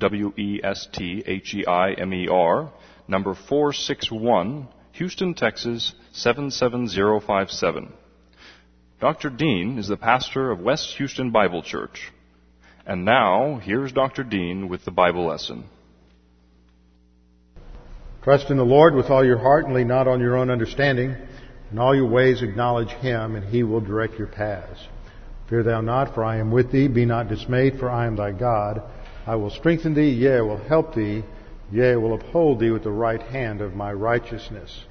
[0.00, 2.72] W E S T H E I M E R,
[3.08, 7.92] number 461, Houston, Texas 77057.
[9.00, 9.30] Dr.
[9.30, 12.12] Dean is the pastor of West Houston Bible Church.
[12.86, 14.24] And now, here's Dr.
[14.24, 15.64] Dean with the Bible lesson.
[18.22, 21.16] Trust in the Lord with all your heart and lean not on your own understanding.
[21.70, 24.80] In all your ways acknowledge Him, and He will direct your paths.
[25.48, 26.88] Fear thou not, for I am with thee.
[26.88, 28.82] Be not dismayed, for I am thy God.
[29.28, 31.22] I will strengthen thee, yea, I will help thee,
[31.70, 34.86] yea, I will uphold thee with the right hand of my righteousness.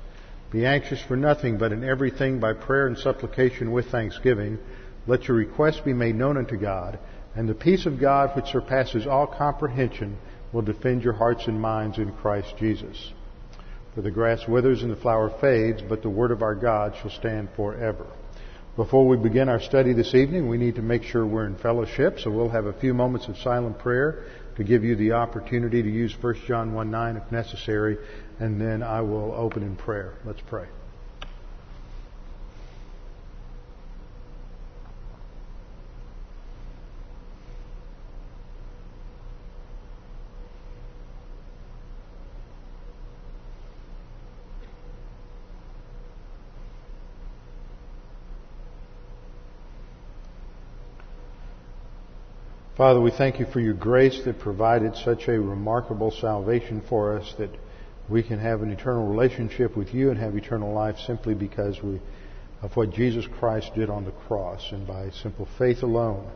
[0.51, 4.59] Be anxious for nothing, but in everything by prayer and supplication with thanksgiving,
[5.07, 6.99] let your requests be made known unto God,
[7.35, 10.19] and the peace of God, which surpasses all comprehension,
[10.53, 13.13] will defend your hearts and minds in Christ Jesus.
[13.95, 17.09] For the grass withers and the flower fades, but the word of our God shall
[17.09, 18.05] stand forever.
[18.77, 22.19] Before we begin our study this evening, we need to make sure we're in fellowship,
[22.19, 24.25] so we'll have a few moments of silent prayer
[24.55, 27.97] to give you the opportunity to use 1 John 1 9 if necessary,
[28.39, 30.13] and then I will open in prayer.
[30.23, 30.67] Let's pray.
[52.77, 57.33] Father, we thank you for your grace that provided such a remarkable salvation for us
[57.39, 57.49] that
[58.07, 61.99] we can have an eternal relationship with you and have eternal life simply because we,
[62.61, 66.29] of what Jesus Christ did on the cross and by simple faith alone.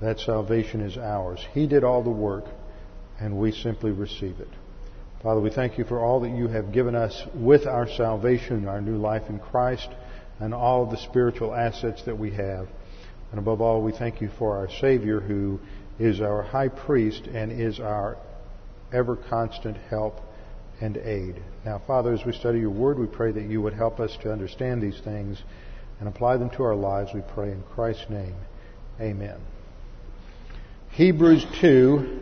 [0.00, 1.44] That salvation is ours.
[1.52, 2.46] He did all the work
[3.20, 4.48] and we simply receive it.
[5.22, 8.80] Father, we thank you for all that you have given us with our salvation, our
[8.80, 9.90] new life in Christ,
[10.40, 12.66] and all of the spiritual assets that we have.
[13.30, 15.60] And above all, we thank you for our Savior who
[15.98, 18.16] is our high priest and is our
[18.92, 20.20] ever constant help
[20.80, 21.42] and aid.
[21.64, 24.32] Now, Father, as we study your word, we pray that you would help us to
[24.32, 25.42] understand these things
[26.00, 27.10] and apply them to our lives.
[27.14, 28.34] We pray in Christ's name.
[29.00, 29.40] Amen.
[30.90, 32.20] Hebrews 2,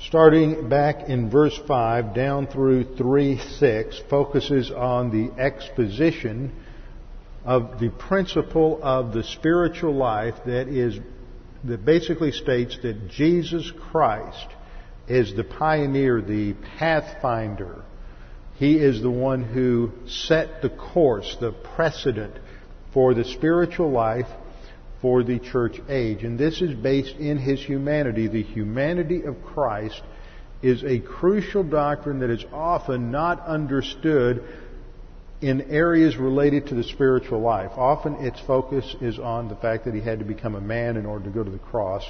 [0.00, 6.52] starting back in verse 5 down through 3 6, focuses on the exposition
[7.44, 10.98] of the principle of the spiritual life that is
[11.64, 14.48] that basically states that Jesus Christ
[15.08, 17.82] is the pioneer, the pathfinder.
[18.54, 22.34] He is the one who set the course, the precedent
[22.92, 24.26] for the spiritual life
[25.00, 26.22] for the church age.
[26.22, 28.28] And this is based in his humanity.
[28.28, 30.00] The humanity of Christ
[30.62, 34.44] is a crucial doctrine that is often not understood
[35.42, 37.72] in areas related to the spiritual life.
[37.76, 41.04] Often its focus is on the fact that he had to become a man in
[41.04, 42.04] order to go to the cross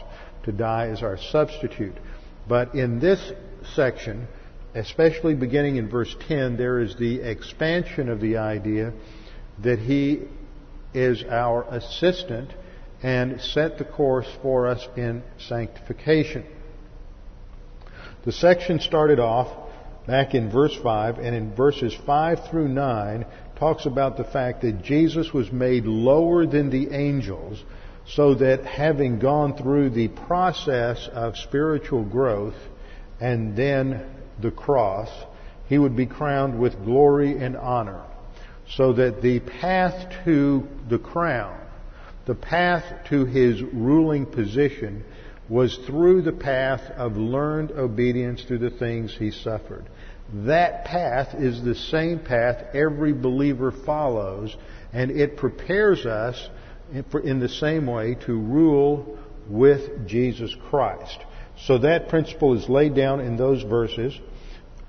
[0.44, 1.94] to die as our substitute.
[2.46, 3.32] But in this
[3.74, 4.28] section,
[4.74, 8.92] especially beginning in verse 10, there is the expansion of the idea
[9.62, 10.22] that he
[10.92, 12.50] is our assistant
[13.02, 16.44] and set the course for us in sanctification.
[18.24, 19.71] The section started off
[20.06, 23.24] back in verse 5 and in verses 5 through 9
[23.56, 27.62] talks about the fact that Jesus was made lower than the angels
[28.06, 32.56] so that having gone through the process of spiritual growth
[33.20, 34.04] and then
[34.40, 35.08] the cross,
[35.68, 38.02] he would be crowned with glory and honor.
[38.68, 41.58] So that the path to the crown,
[42.26, 45.04] the path to his ruling position
[45.52, 49.84] was through the path of learned obedience through the things he suffered.
[50.32, 54.56] That path is the same path every believer follows,
[54.94, 56.48] and it prepares us
[57.22, 61.18] in the same way to rule with Jesus Christ.
[61.66, 64.18] So that principle is laid down in those verses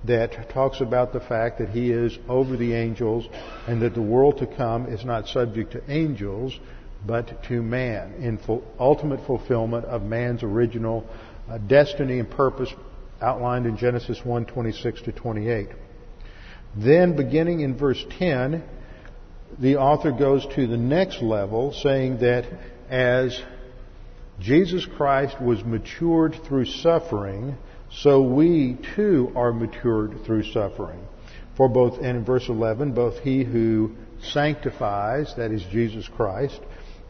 [0.05, 3.27] that talks about the fact that he is over the angels
[3.67, 6.57] and that the world to come is not subject to angels
[7.05, 11.05] but to man in full, ultimate fulfillment of man's original
[11.49, 12.73] uh, destiny and purpose
[13.21, 15.69] outlined in Genesis 1:26 to 28.
[16.75, 18.63] Then beginning in verse 10,
[19.59, 22.45] the author goes to the next level saying that
[22.89, 23.39] as
[24.39, 27.55] Jesus Christ was matured through suffering,
[27.91, 30.99] so we too are matured through suffering.
[31.55, 33.91] For both, in verse 11, both he who
[34.21, 36.59] sanctifies, that is Jesus Christ,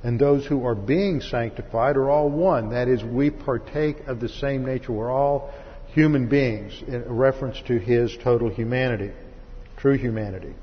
[0.04, 2.72] and those who are being sanctified are all one.
[2.72, 4.92] That is, we partake of the same nature.
[4.92, 5.54] We're all
[5.88, 9.12] human beings in reference to his total humanity,
[9.78, 10.56] true humanity.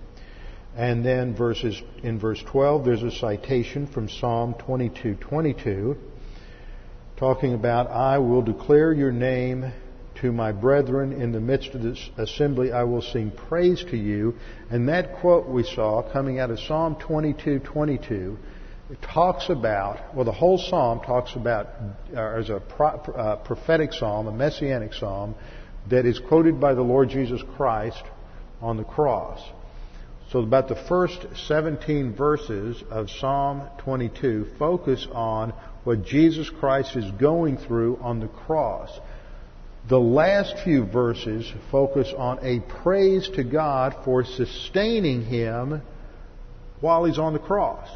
[0.76, 5.96] And then verses in verse 12 there's a citation from Psalm 22:22
[7.16, 9.72] talking about I will declare your name
[10.20, 14.36] to my brethren in the midst of this assembly I will sing praise to you
[14.70, 18.36] and that quote we saw coming out of Psalm 22:22
[18.90, 21.68] it talks about well the whole psalm talks about
[22.14, 25.34] uh, as a pro, uh, prophetic psalm a messianic psalm
[25.88, 28.02] that is quoted by the Lord Jesus Christ
[28.60, 29.40] on the cross
[30.30, 35.52] so about the first 17 verses of Psalm 22 focus on
[35.82, 38.96] what Jesus Christ is going through on the cross.
[39.88, 45.82] The last few verses focus on a praise to God for sustaining him
[46.80, 47.88] while he's on the cross.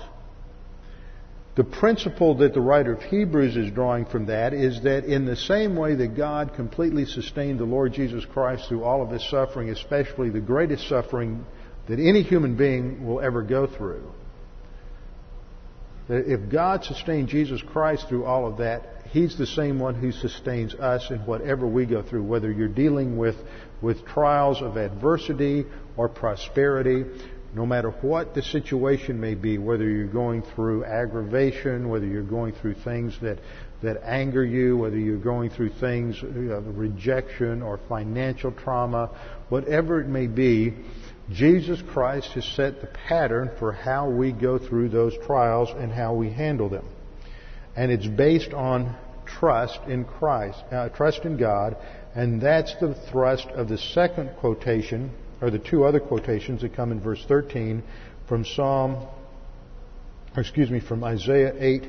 [1.57, 5.37] The principle that the writer of Hebrews is drawing from that is that in the
[5.37, 9.71] same way that God completely sustained the Lord Jesus Christ through all of his suffering,
[9.71, 11.47] especially the greatest suffering
[11.89, 14.11] that any human being will ever go through.
[16.09, 20.11] That if God sustained Jesus Christ through all of that, He's the same one who
[20.11, 23.37] sustains us in whatever we go through, whether you're dealing with,
[23.81, 25.67] with trials of adversity
[25.97, 27.05] or prosperity,
[27.55, 32.53] no matter what the situation may be, whether you're going through aggravation, whether you're going
[32.53, 33.39] through things that,
[33.83, 39.11] that anger you, whether you're going through things of rejection or financial trauma,
[39.51, 40.75] whatever it may be,
[41.31, 46.15] Jesus Christ has set the pattern for how we go through those trials and how
[46.15, 46.87] we handle them.
[47.77, 51.77] And it's based on trust in Christ, uh, trust in God,
[52.15, 56.93] and that's the thrust of the second quotation, or the two other quotations that come
[56.93, 57.83] in verse 13
[58.29, 59.07] from Psalm,
[60.37, 61.85] excuse me, from Isaiah 8,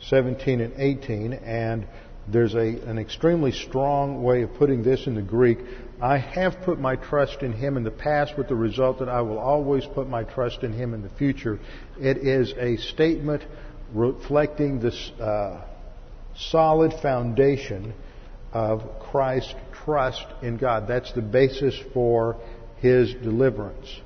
[0.00, 1.86] 17 and 18, and
[2.30, 5.58] there's a, an extremely strong way of putting this in the Greek.
[6.00, 9.22] I have put my trust in Him in the past with the result that I
[9.22, 11.58] will always put my trust in Him in the future.
[11.98, 13.44] It is a statement
[13.94, 15.62] reflecting this uh,
[16.36, 17.94] solid foundation
[18.52, 19.54] of Christ's
[19.84, 20.86] trust in God.
[20.86, 22.36] That's the basis for
[22.80, 24.00] His deliverance.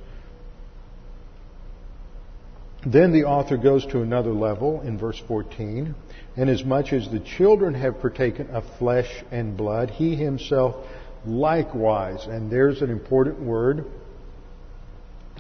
[2.85, 5.95] Then the author goes to another level in verse 14.
[6.37, 10.85] Inasmuch as the children have partaken of flesh and blood, he himself
[11.25, 12.27] likewise.
[12.27, 13.85] And there's an important word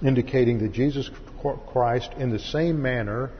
[0.04, 1.10] indicating that Jesus
[1.72, 3.30] Christ, in the same manner,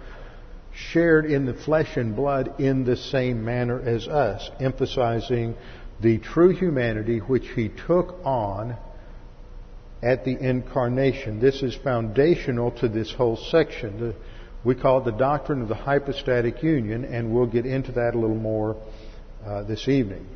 [0.74, 5.54] shared in the flesh and blood in the same manner as us, emphasizing
[6.00, 8.76] the true humanity which he took on
[10.02, 11.40] at the incarnation.
[11.40, 14.00] This is foundational to this whole section.
[14.00, 14.14] The,
[14.64, 18.18] we call it the doctrine of the hypostatic union, and we'll get into that a
[18.18, 18.76] little more
[19.46, 20.26] uh, this evening.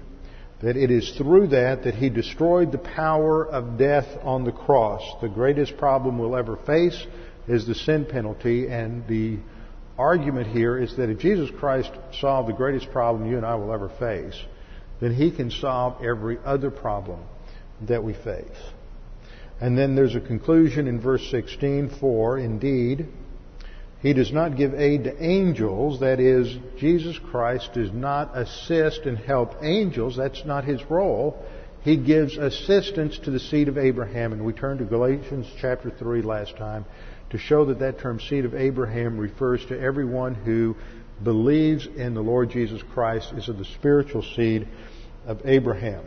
[0.63, 5.03] That it is through that that he destroyed the power of death on the cross.
[5.21, 7.07] The greatest problem we'll ever face
[7.47, 9.39] is the sin penalty, and the
[9.99, 11.91] argument here is that if Jesus Christ
[12.21, 14.41] solved the greatest problem you and I will ever face,
[15.01, 17.21] then he can solve every other problem
[17.83, 18.47] that we face.
[19.61, 23.07] And then there's a conclusion in verse 16 for indeed,
[24.03, 29.17] he does not give aid to angels, that is, Jesus Christ does not assist and
[29.17, 31.43] help angels, that's not his role.
[31.83, 36.23] He gives assistance to the seed of Abraham, and we turned to Galatians chapter 3
[36.23, 36.85] last time
[37.31, 40.77] to show that that term seed of Abraham refers to everyone who
[41.23, 44.69] believes in the Lord Jesus Christ is of the spiritual seed
[45.27, 46.05] of Abraham.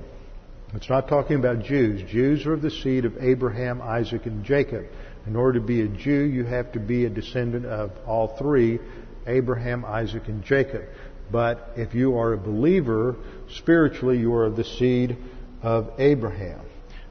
[0.76, 2.08] It's not talking about Jews.
[2.12, 4.86] Jews are of the seed of Abraham, Isaac, and Jacob.
[5.26, 8.80] In order to be a Jew, you have to be a descendant of all three
[9.26, 10.84] Abraham, Isaac, and Jacob.
[11.32, 13.16] But if you are a believer,
[13.50, 15.18] spiritually, you are of the seed
[15.64, 16.62] of Abraham.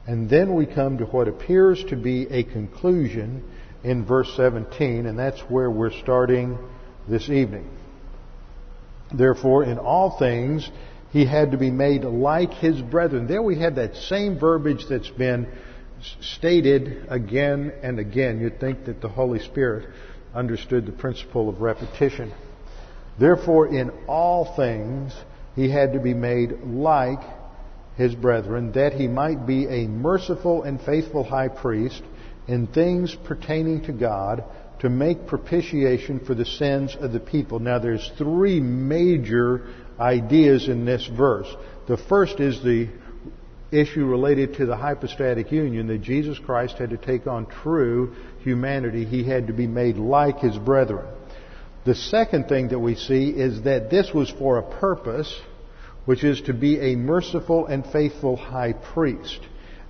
[0.07, 3.43] And then we come to what appears to be a conclusion
[3.83, 6.57] in verse 17, and that's where we're starting
[7.09, 7.69] this evening.
[9.13, 10.69] Therefore, in all things,
[11.11, 13.27] he had to be made like his brethren.
[13.27, 15.47] There we have that same verbiage that's been
[16.21, 18.39] stated again and again.
[18.39, 19.89] You'd think that the Holy Spirit
[20.33, 22.31] understood the principle of repetition.
[23.19, 25.13] Therefore, in all things,
[25.55, 27.19] he had to be made like
[27.97, 32.01] his brethren, that he might be a merciful and faithful high priest
[32.47, 34.43] in things pertaining to God
[34.79, 37.59] to make propitiation for the sins of the people.
[37.59, 39.67] Now there's three major
[39.99, 41.47] ideas in this verse.
[41.87, 42.89] The first is the
[43.71, 49.05] issue related to the hypostatic union that Jesus Christ had to take on true humanity.
[49.05, 51.05] He had to be made like his brethren.
[51.85, 55.33] The second thing that we see is that this was for a purpose,
[56.05, 59.39] which is to be a merciful and faithful high priest.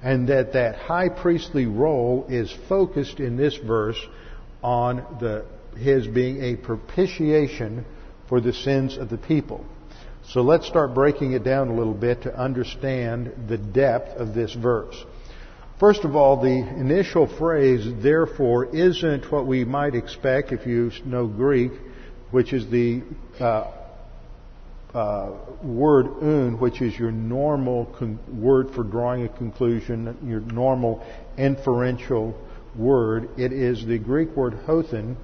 [0.02, 4.00] And that that high priestly role is focused in this verse
[4.62, 5.46] on the,
[5.78, 7.86] his being a propitiation
[8.28, 9.66] for the sins of the people.
[10.34, 14.54] So let's start breaking it down a little bit to understand the depth of this
[14.54, 14.96] verse.
[15.80, 21.26] First of all, the initial phrase, therefore, isn't what we might expect if you know
[21.26, 21.72] Greek,
[22.30, 23.02] which is the
[23.40, 23.72] uh,
[24.94, 25.32] uh,
[25.64, 31.04] word oun, which is your normal con- word for drawing a conclusion, your normal
[31.40, 32.40] inferential
[32.76, 33.32] word.
[33.40, 35.16] It is the Greek word hothen,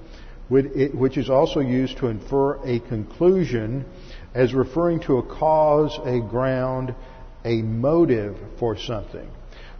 [0.48, 3.84] which is also used to infer a conclusion
[4.36, 6.94] as referring to a cause, a ground,
[7.42, 9.26] a motive for something.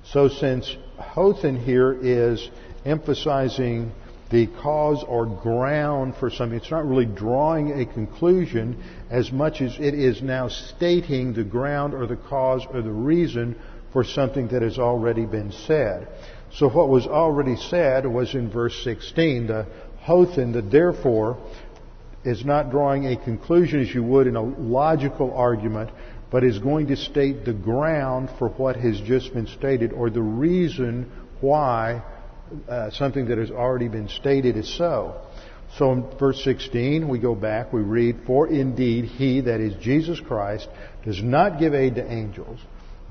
[0.02, 2.48] So since Hothen here is
[2.86, 3.92] emphasizing
[4.30, 9.76] the cause or ground for something, it's not really drawing a conclusion as much as
[9.78, 13.56] it is now stating the ground or the cause or the reason
[13.92, 16.08] for something that has already been said.
[16.54, 19.66] So what was already said was in verse 16, the
[20.06, 21.36] Hothen, the therefore,
[22.26, 25.90] is not drawing a conclusion as you would in a logical argument,
[26.30, 30.22] but is going to state the ground for what has just been stated or the
[30.22, 32.02] reason why
[32.68, 35.20] uh, something that has already been stated is so.
[35.78, 40.18] So in verse 16, we go back, we read, For indeed he, that is Jesus
[40.20, 40.68] Christ,
[41.04, 42.58] does not give aid to angels,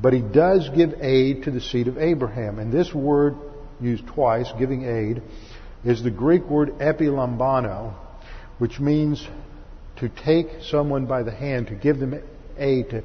[0.01, 2.59] but he does give aid to the seed of Abraham.
[2.59, 3.35] And this word
[3.79, 5.21] used twice, giving aid,
[5.83, 7.93] is the Greek word epilambano,
[8.57, 9.27] which means
[9.97, 12.21] to take someone by the hand, to give them
[12.57, 13.03] aid, to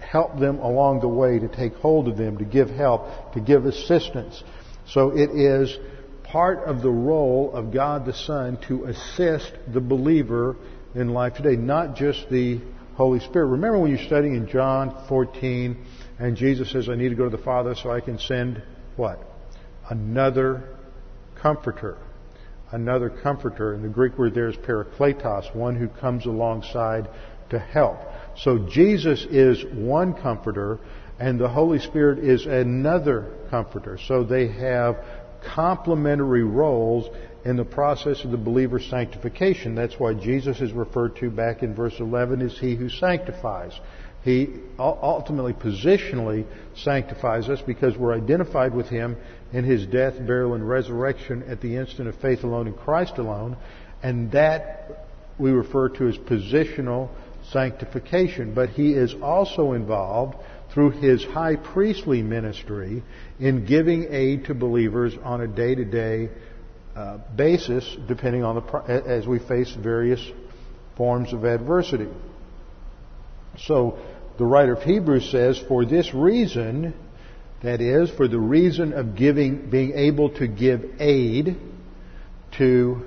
[0.00, 3.66] help them along the way, to take hold of them, to give help, to give
[3.66, 4.42] assistance.
[4.86, 5.76] So it is
[6.24, 10.56] part of the role of God the Son to assist the believer
[10.94, 12.60] in life today, not just the
[12.94, 13.46] Holy Spirit.
[13.46, 15.84] Remember when you're studying in John 14
[16.18, 18.62] and Jesus says, I need to go to the Father so I can send
[18.96, 19.18] what?
[19.88, 20.76] Another
[21.36, 21.98] comforter
[22.72, 23.74] another comforter.
[23.74, 27.08] And the Greek word there is parakletos, one who comes alongside
[27.50, 27.98] to help.
[28.36, 30.78] So Jesus is one comforter,
[31.18, 33.98] and the Holy Spirit is another comforter.
[33.98, 35.04] So they have
[35.54, 37.08] complementary roles
[37.44, 39.74] in the process of the believer's sanctification.
[39.74, 43.78] That's why Jesus is referred to back in verse 11 as He who sanctifies.
[44.22, 46.46] He ultimately, positionally
[46.76, 49.16] sanctifies us because we're identified with Him
[49.52, 53.56] in His death, burial, and resurrection at the instant of faith alone in Christ alone.
[54.02, 55.06] And that
[55.38, 57.08] we refer to as positional
[57.50, 58.54] sanctification.
[58.54, 60.36] But He is also involved
[60.74, 63.02] through His high priestly ministry
[63.38, 66.28] in giving aid to believers on a day-to-day
[66.94, 70.20] uh, basis, depending on the as we face various
[70.96, 72.08] forms of adversity.
[73.58, 73.98] So
[74.40, 76.94] the writer of Hebrews says, for this reason,
[77.62, 81.58] that is, for the reason of giving, being able to give aid
[82.56, 83.02] to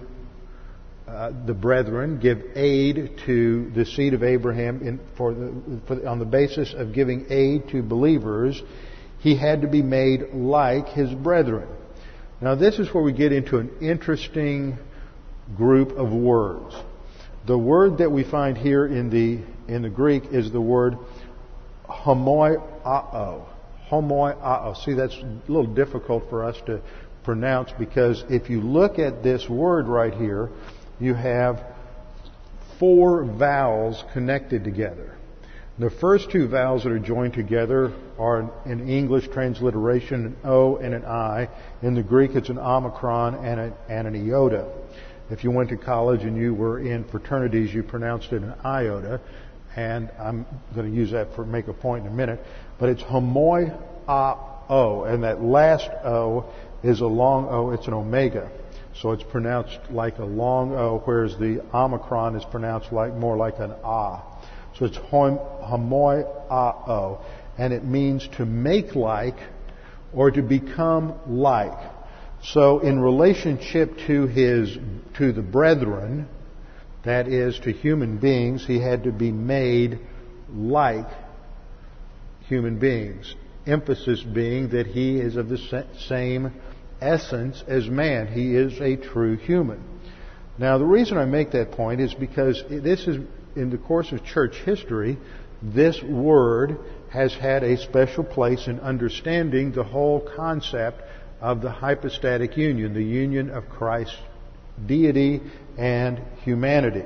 [1.08, 6.20] uh, the brethren, give aid to the seed of Abraham in, for the, for, on
[6.20, 8.62] the basis of giving aid to believers,
[9.18, 11.68] he had to be made like his brethren.
[12.42, 14.78] Now, this is where we get into an interesting
[15.58, 16.76] group of words.
[17.48, 20.98] The word that we find here in the in the Greek is the word
[22.04, 23.46] homoiao.
[23.90, 24.84] Homoiao.
[24.84, 26.82] See, that's a little difficult for us to
[27.24, 30.50] pronounce because if you look at this word right here,
[31.00, 31.64] you have
[32.80, 35.16] four vowels connected together.
[35.80, 40.94] The first two vowels that are joined together are in English transliteration an O and
[40.94, 41.50] an I.
[41.82, 44.70] In the Greek, it's an omicron and, a, and an iota.
[45.32, 49.20] If you went to college and you were in fraternities, you pronounced it an iota
[49.76, 52.40] and I'm going to use that for make a point in a minute,
[52.80, 53.76] but it's homoi
[54.08, 56.46] o, and that last o
[56.84, 57.72] is a long o.
[57.72, 58.52] It's an omega,
[59.02, 63.60] so it's pronounced like a long o, whereas the omicron is pronounced like more like
[63.60, 64.22] an a.
[64.78, 67.26] So it's homoi o,
[67.58, 69.38] and it means to make like
[70.14, 71.80] or to become like.
[72.44, 74.78] So in relationship to his
[75.18, 76.28] to the brethren,
[77.04, 80.00] that is, to human beings, he had to be made
[80.54, 81.08] like
[82.48, 83.36] human beings.
[83.66, 86.54] Emphasis being that he is of the same
[87.02, 88.28] essence as man.
[88.28, 89.84] He is a true human.
[90.58, 93.18] Now, the reason I make that point is because this is,
[93.56, 95.18] in the course of church history,
[95.62, 96.78] this word
[97.10, 101.02] has had a special place in understanding the whole concept
[101.42, 104.18] of the hypostatic union, the union of Christ's
[104.86, 105.42] deity
[105.78, 107.06] and humanity.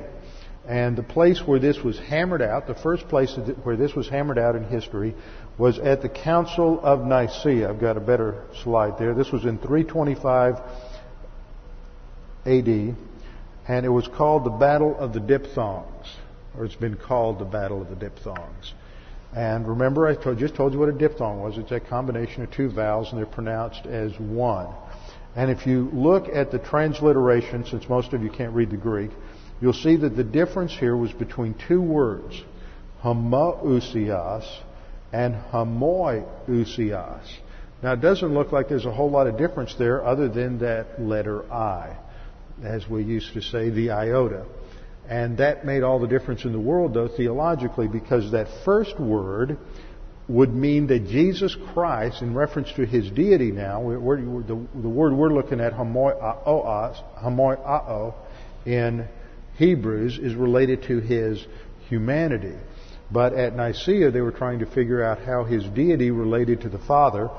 [0.68, 3.34] And the place where this was hammered out, the first place
[3.64, 5.16] where this was hammered out in history,
[5.58, 7.70] was at the Council of Nicaea.
[7.70, 9.14] I've got a better slide there.
[9.14, 10.56] This was in 325
[12.46, 12.96] AD,
[13.68, 16.08] and it was called the Battle of the Diphthongs,
[16.58, 18.74] or it's been called the Battle of the Diphthongs.
[19.36, 21.58] And remember, I told, just told you what a diphthong was.
[21.58, 24.68] It's a combination of two vowels, and they're pronounced as one.
[25.38, 29.12] And if you look at the transliteration, since most of you can't read the Greek,
[29.62, 32.44] you'll see that the difference here was between two words,
[33.04, 34.46] homoousios
[35.14, 37.22] and homoiousios.
[37.84, 41.00] Now, it doesn't look like there's a whole lot of difference there other than that
[41.00, 41.96] letter I,
[42.64, 44.44] as we used to say, the iota.
[45.08, 49.60] And that made all the difference in the world, though, theologically, because that first word
[50.28, 55.14] would mean that Jesus Christ, in reference to his deity now, we're, the, the, word
[55.14, 56.14] we're looking at, homoiao,
[58.66, 59.08] in
[59.58, 61.46] Hebrews, is related to his
[61.88, 62.56] humanity.
[63.10, 66.80] But at Nicaea, they were trying to figure out how his deity related to the
[66.80, 67.30] Father.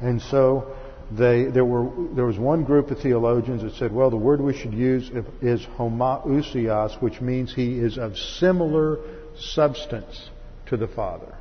[0.00, 0.76] And so
[1.10, 4.56] they, there, were, there was one group of theologians that said, well, the word we
[4.56, 5.10] should use
[5.42, 8.98] is homoousios, which means he is of similar
[9.36, 10.30] substance
[10.66, 11.34] to the Father.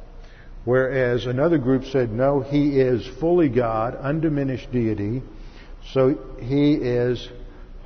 [0.65, 5.21] Whereas another group said, no, he is fully God, undiminished deity,
[5.93, 7.29] so he is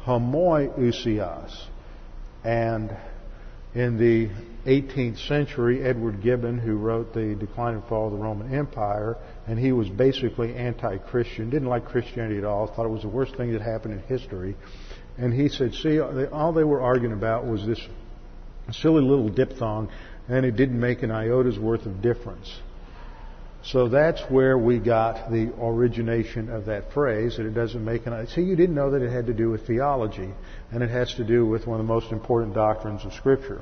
[0.05, 1.65] homoousios.
[2.45, 2.95] And
[3.75, 4.29] in the
[4.65, 9.59] 18th century, Edward Gibbon, who wrote The Decline and Fall of the Roman Empire, and
[9.59, 13.51] he was basically anti-Christian, didn't like Christianity at all, thought it was the worst thing
[13.51, 14.55] that happened in history.
[15.17, 17.85] And he said, see, all they were arguing about was this
[18.71, 19.89] silly little diphthong,
[20.29, 22.49] and it didn't make an iota's worth of difference.
[23.61, 28.25] So that's where we got the origination of that phrase, that it doesn't make an...
[28.27, 30.29] See, you didn't know that it had to do with theology,
[30.71, 33.61] and it has to do with one of the most important doctrines of Scripture.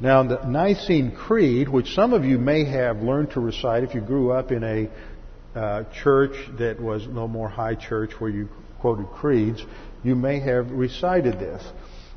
[0.00, 4.00] Now, the Nicene Creed, which some of you may have learned to recite if you
[4.00, 4.88] grew up in a
[5.58, 8.48] uh, church that was no more high church where you
[8.80, 9.64] quoted creeds,
[10.02, 11.62] you may have recited this.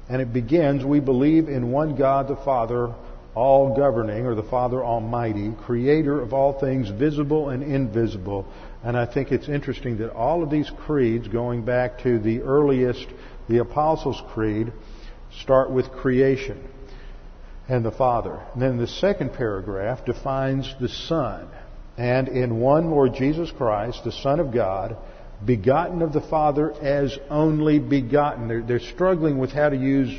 [0.10, 2.94] And it begins, we believe in one God the Father,
[3.36, 8.48] all governing, or the Father Almighty, creator of all things visible and invisible.
[8.84, 13.06] And I think it's interesting that all of these creeds, going back to the earliest,
[13.50, 14.72] the Apostles' Creed,
[15.42, 16.66] start with creation
[17.68, 18.40] and the Father.
[18.54, 21.50] And then the second paragraph defines the Son.
[21.98, 24.98] And in one Lord Jesus Christ, the Son of God,
[25.44, 28.48] begotten of the Father as only begotten.
[28.48, 30.18] They're, they're struggling with how to use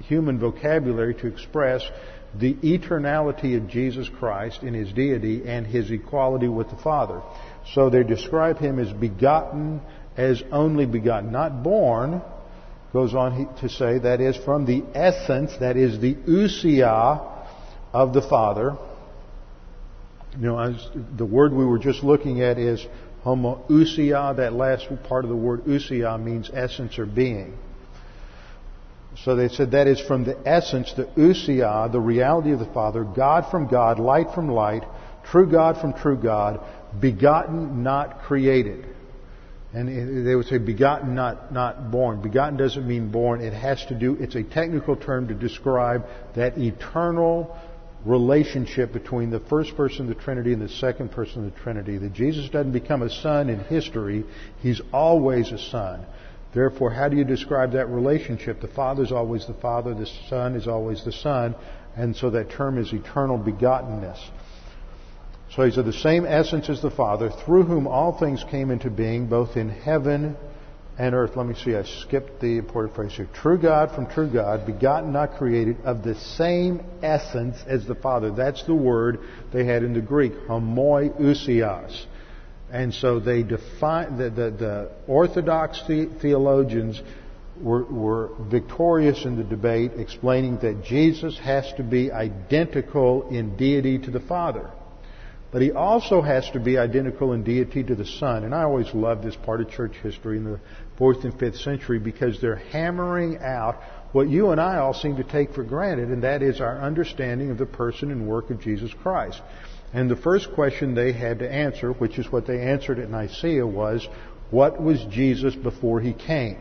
[0.00, 1.82] human vocabulary to express
[2.34, 7.22] the eternality of Jesus Christ in his deity and his equality with the Father.
[7.72, 9.80] So they describe him as begotten
[10.16, 12.20] as only begotten, not born,
[12.92, 17.44] goes on to say that is from the essence, that is the ousia
[17.92, 18.76] of the Father.
[20.38, 20.76] You know,
[21.16, 22.84] the word we were just looking at is
[23.24, 24.36] homoousia.
[24.36, 27.58] That last part of the word ousia means essence or being.
[29.24, 33.04] So they said that is from the essence, the ousia, the reality of the Father,
[33.04, 34.84] God from God, light from light,
[35.30, 36.60] true God from true God,
[37.00, 38.86] begotten, not created.
[39.72, 42.22] And they would say begotten, not, not born.
[42.22, 43.42] Begotten doesn't mean born.
[43.42, 47.56] It has to do, it's a technical term to describe that eternal
[48.06, 51.98] relationship between the first person of the Trinity and the second person of the Trinity.
[51.98, 54.24] That Jesus doesn't become a son in history.
[54.60, 56.06] He's always a son.
[56.54, 58.60] Therefore, how do you describe that relationship?
[58.60, 61.54] The Father is always the Father, the Son is always the Son,
[61.96, 64.18] and so that term is eternal begottenness.
[65.54, 68.90] So he's of the same essence as the Father, through whom all things came into
[68.90, 70.36] being, both in heaven
[70.98, 71.36] and earth.
[71.36, 73.28] Let me see, I skipped the important phrase here.
[73.32, 78.30] True God from true God, begotten, not created, of the same essence as the Father.
[78.30, 79.20] That's the word
[79.52, 82.06] they had in the Greek, homoiousios.
[82.70, 87.00] And so they define, the, the, the Orthodox the, theologians
[87.60, 93.98] were, were victorious in the debate, explaining that Jesus has to be identical in deity
[93.98, 94.70] to the Father.
[95.50, 98.44] But he also has to be identical in deity to the Son.
[98.44, 100.60] And I always love this part of church history in the
[100.98, 103.80] 4th and 5th century because they're hammering out
[104.12, 107.50] what you and I all seem to take for granted, and that is our understanding
[107.50, 109.40] of the person and work of Jesus Christ.
[109.92, 113.66] And the first question they had to answer, which is what they answered at Nicaea,
[113.66, 114.06] was,
[114.50, 116.58] what was Jesus before he came?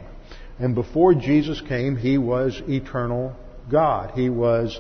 [0.60, 3.36] And before Jesus came, he was eternal
[3.70, 4.12] God.
[4.16, 4.80] He was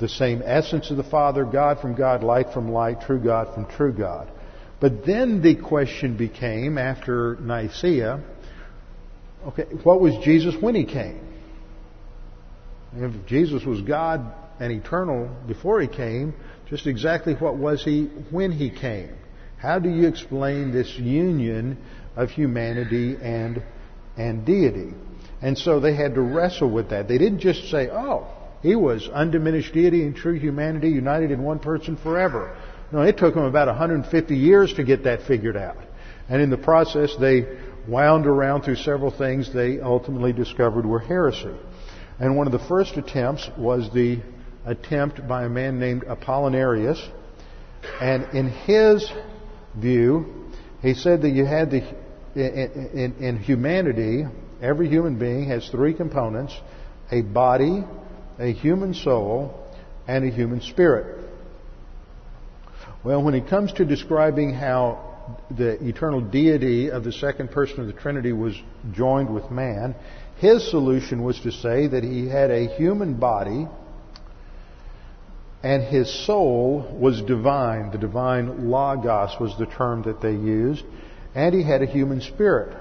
[0.00, 3.66] the same essence of the Father, God from God, light from light, true God from
[3.66, 4.30] true God.
[4.80, 8.24] But then the question became, after Nicaea,
[9.48, 11.20] okay, what was Jesus when he came?
[12.94, 16.34] If Jesus was God and eternal before he came,
[16.70, 19.10] just exactly what was he when he came?
[19.58, 21.76] How do you explain this union
[22.16, 23.62] of humanity and,
[24.16, 24.94] and deity?
[25.42, 27.08] And so they had to wrestle with that.
[27.08, 28.26] They didn't just say, oh,
[28.62, 32.56] he was undiminished deity and true humanity united in one person forever.
[32.92, 35.78] No, it took them about 150 years to get that figured out.
[36.28, 37.46] And in the process, they
[37.88, 41.54] wound around through several things they ultimately discovered were heresy.
[42.18, 44.20] And one of the first attempts was the
[44.64, 47.00] attempt by a man named Apollinarius.
[48.00, 49.10] And in his
[49.76, 50.50] view,
[50.82, 51.82] he said that you had the,
[52.34, 54.24] in, in, in humanity,
[54.62, 56.54] every human being has three components
[57.12, 57.84] a body,
[58.38, 59.68] a human soul,
[60.06, 61.26] and a human spirit.
[63.02, 67.86] Well, when it comes to describing how the eternal deity of the second person of
[67.86, 68.54] the Trinity was
[68.92, 69.94] joined with man,
[70.36, 73.66] his solution was to say that he had a human body
[75.62, 77.90] and his soul was divine.
[77.90, 80.84] The divine logos was the term that they used.
[81.34, 82.76] And he had a human spirit.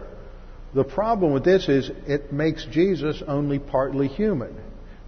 [0.73, 4.55] The problem with this is it makes Jesus only partly human.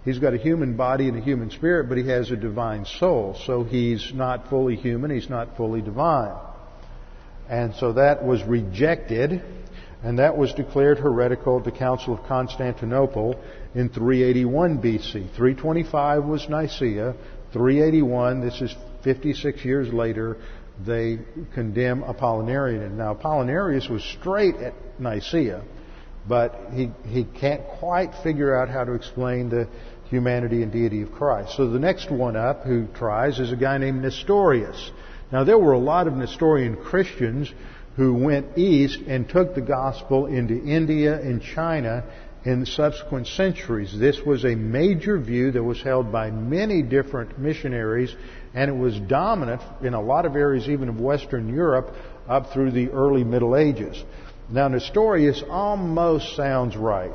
[0.04, 3.36] He's got a human body and a human spirit, but he has a divine soul.
[3.46, 6.36] So he's not fully human, he's not fully divine.
[7.48, 9.42] And so that was rejected,
[10.02, 13.40] and that was declared heretical at the Council of Constantinople
[13.74, 15.12] in 381 BC.
[15.36, 17.14] 325 was Nicaea,
[17.52, 20.38] 381, this is 56 years later,
[20.84, 21.18] they
[21.54, 22.92] condemn Apollinarian.
[22.92, 25.62] Now, Apollinarius was straight at Nicaea,
[26.26, 29.68] but he, he can't quite figure out how to explain the
[30.08, 31.56] humanity and deity of Christ.
[31.56, 34.90] So the next one up who tries is a guy named Nestorius.
[35.32, 37.52] Now there were a lot of Nestorian Christians
[37.96, 42.04] who went east and took the gospel into India and China
[42.44, 43.96] in subsequent centuries.
[43.96, 48.14] This was a major view that was held by many different missionaries
[48.54, 51.94] and it was dominant in a lot of areas even of Western Europe
[52.28, 54.02] up through the early Middle Ages.
[54.50, 57.14] Now Nestorius almost sounds right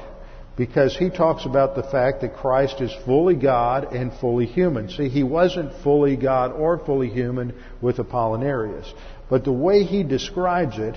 [0.56, 4.90] because he talks about the fact that Christ is fully God and fully human.
[4.90, 8.92] See, he wasn't fully God or fully human with Apollinarius.
[9.30, 10.96] But the way he describes it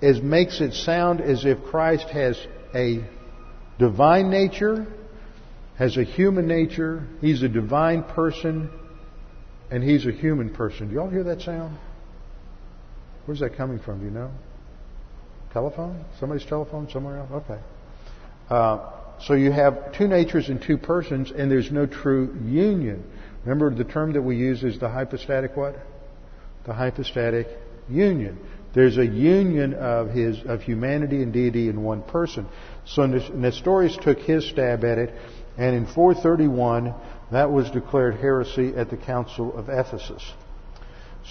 [0.00, 2.36] is makes it sound as if Christ has
[2.74, 3.04] a
[3.78, 4.86] divine nature,
[5.76, 8.70] has a human nature, he's a divine person,
[9.70, 10.88] and he's a human person.
[10.88, 11.78] Do y'all hear that sound?
[13.26, 14.00] Where's that coming from?
[14.00, 14.30] Do you know?
[15.52, 16.04] Telephone?
[16.20, 17.30] Somebody's telephone somewhere else?
[17.32, 17.60] Okay.
[18.50, 18.90] Uh,
[19.26, 23.04] so you have two natures and two persons, and there's no true union.
[23.44, 25.76] Remember, the term that we use is the hypostatic what?
[26.66, 27.46] The hypostatic
[27.88, 28.38] union.
[28.74, 32.46] There's a union of his of humanity and deity in one person.
[32.84, 35.14] So Nestorius took his stab at it,
[35.56, 36.94] and in 431,
[37.30, 40.22] that was declared heresy at the Council of Ephesus.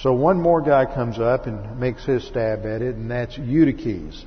[0.01, 4.23] So one more guy comes up and makes his stab at it, and that's Eutyches.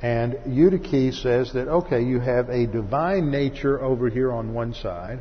[0.00, 5.20] And Eutyches says that, okay, you have a divine nature over here on one side,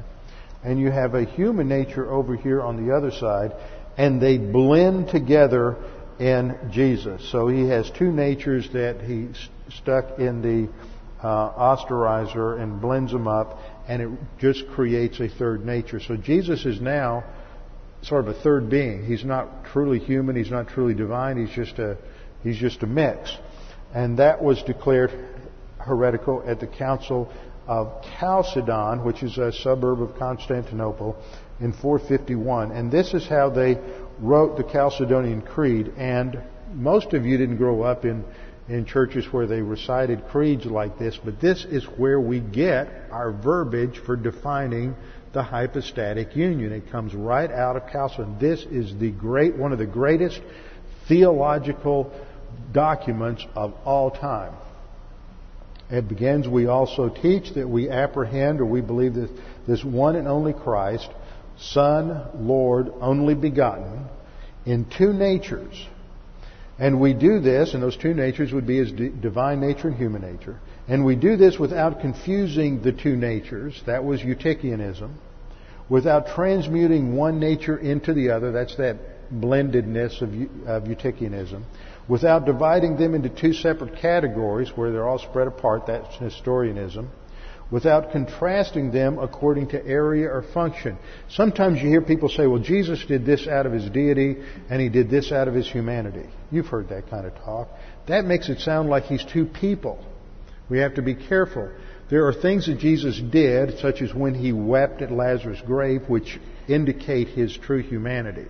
[0.64, 3.52] and you have a human nature over here on the other side,
[3.98, 5.78] and they blend together
[6.20, 7.30] in Jesus.
[7.32, 9.30] So he has two natures that he
[9.70, 10.70] stuck in the
[11.26, 16.00] uh, osterizer and blends them up, and it just creates a third nature.
[16.00, 17.24] So Jesus is now
[18.02, 19.06] sort of a third being.
[19.06, 20.36] He's not truly human.
[20.36, 21.44] He's not truly divine.
[21.44, 21.98] He's just a
[22.44, 23.36] he's just a mix
[23.96, 25.12] and that was declared
[25.80, 27.32] heretical at the Council
[27.66, 31.16] of Chalcedon, which is a suburb of Constantinople,
[31.62, 32.72] in 451.
[32.72, 33.80] And this is how they
[34.20, 35.94] wrote the Chalcedonian Creed.
[35.98, 36.42] And
[36.74, 38.24] most of you didn't grow up in,
[38.68, 43.32] in churches where they recited creeds like this, but this is where we get our
[43.32, 44.96] verbiage for defining
[45.34, 46.72] the hypostatic union.
[46.72, 48.40] It comes right out of Chalcedon.
[48.40, 50.42] This is the great, one of the greatest
[51.08, 52.12] theological
[52.72, 54.54] documents of all time.
[55.90, 59.30] It begins, we also teach that we apprehend or we believe that
[59.68, 61.10] this one and only Christ,
[61.58, 64.06] Son, Lord, only begotten,
[64.66, 65.88] in two natures.
[66.78, 70.22] And we do this, and those two natures would be his divine nature and human
[70.22, 70.60] nature.
[70.88, 73.82] And we do this without confusing the two natures.
[73.86, 75.14] That was Eutychianism.
[75.88, 78.52] Without transmuting one nature into the other.
[78.52, 78.98] That's that
[79.32, 80.30] blendedness of,
[80.68, 81.64] of Eutychianism
[82.08, 87.10] without dividing them into two separate categories where they're all spread apart, that's Nestorianism,
[87.72, 90.98] without contrasting them according to area or function.
[91.30, 94.38] Sometimes you hear people say, well, Jesus did this out of his deity
[94.70, 96.30] and he did this out of his humanity.
[96.52, 97.70] You've heard that kind of talk.
[98.08, 100.06] That makes it sound like he's two people.
[100.70, 101.72] We have to be careful.
[102.10, 106.40] There are things that Jesus did, such as when he wept at Lazarus' grave, which
[106.68, 108.46] indicate his true humanity.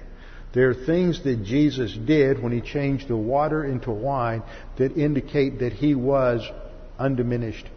[0.53, 4.43] There are things that Jesus did when he changed the water into wine
[4.77, 6.49] that indicate that he was
[6.97, 7.67] undiminished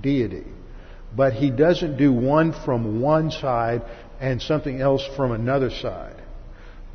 [0.00, 0.44] deity.
[1.16, 3.82] But he doesn't do one from one side
[4.20, 6.22] and something else from another side.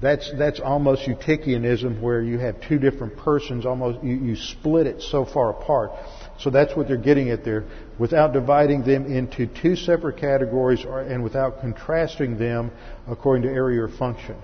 [0.02, 5.02] That's, that's almost Eutychianism where you have two different persons, almost, you, you split it
[5.02, 5.92] so far apart.
[6.40, 7.66] So that's what they're getting at there,
[8.00, 12.72] without dividing them into two separate categories or, and without contrasting them
[13.08, 14.36] according to area or function.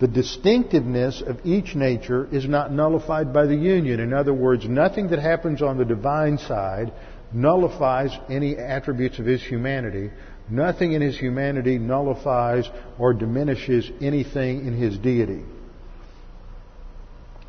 [0.00, 4.00] The distinctiveness of each nature is not nullified by the union.
[4.00, 6.92] In other words, nothing that happens on the divine side
[7.36, 10.10] nullifies any attributes of his humanity.
[10.48, 12.68] Nothing in his humanity nullifies
[12.98, 15.44] or diminishes anything in his deity.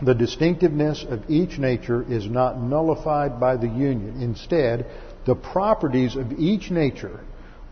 [0.04, 4.22] The distinctiveness of each nature is not nullified by the union.
[4.22, 4.86] Instead,
[5.26, 7.22] the properties of each nature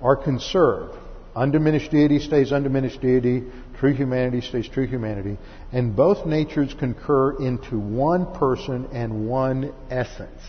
[0.01, 0.97] are conserved.
[1.35, 3.43] Undiminished deity stays undiminished deity,
[3.77, 5.37] true humanity stays true humanity,
[5.73, 10.41] and both natures concur into one person and one essence.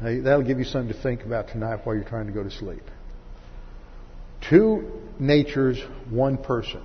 [0.00, 2.50] Now, that'll give you something to think about tonight while you're trying to go to
[2.50, 2.82] sleep.
[4.48, 6.82] Two natures, one person.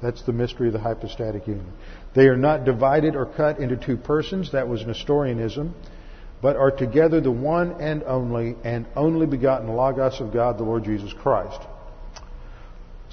[0.00, 1.72] That's the mystery of the hypostatic union.
[2.14, 4.52] They are not divided or cut into two persons.
[4.52, 5.74] That was Nestorianism.
[6.42, 10.84] But are together the one and only and only begotten Logos of God, the Lord
[10.84, 11.60] Jesus Christ.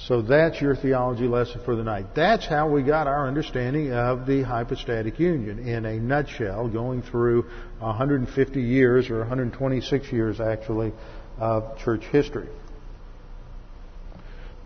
[0.08, 2.16] So that's your theology lesson for the night.
[2.16, 7.44] That's how we got our understanding of the hypostatic union in a nutshell, going through
[7.80, 10.92] 150 years or 126 years actually
[11.38, 12.48] of church history.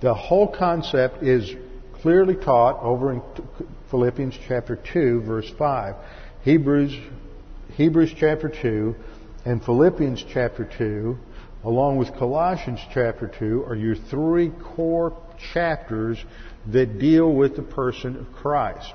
[0.01, 1.53] The whole concept is
[2.01, 3.21] clearly taught over in
[3.91, 5.95] Philippians chapter 2 verse 5.
[6.43, 6.97] Hebrews,
[7.73, 8.95] Hebrews chapter 2
[9.43, 11.17] and Philippians chapter 2
[11.65, 15.17] along with Colossians chapter 2 are your three core
[15.53, 16.23] chapters
[16.71, 18.93] that deal with the person of Christ.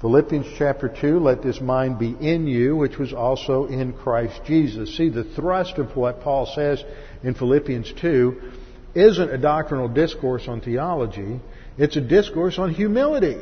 [0.00, 4.96] Philippians chapter 2, let this mind be in you, which was also in Christ Jesus.
[4.96, 6.84] See, the thrust of what Paul says
[7.22, 8.52] in Philippians 2
[8.94, 11.40] isn't a doctrinal discourse on theology,
[11.78, 13.38] it's a discourse on humility.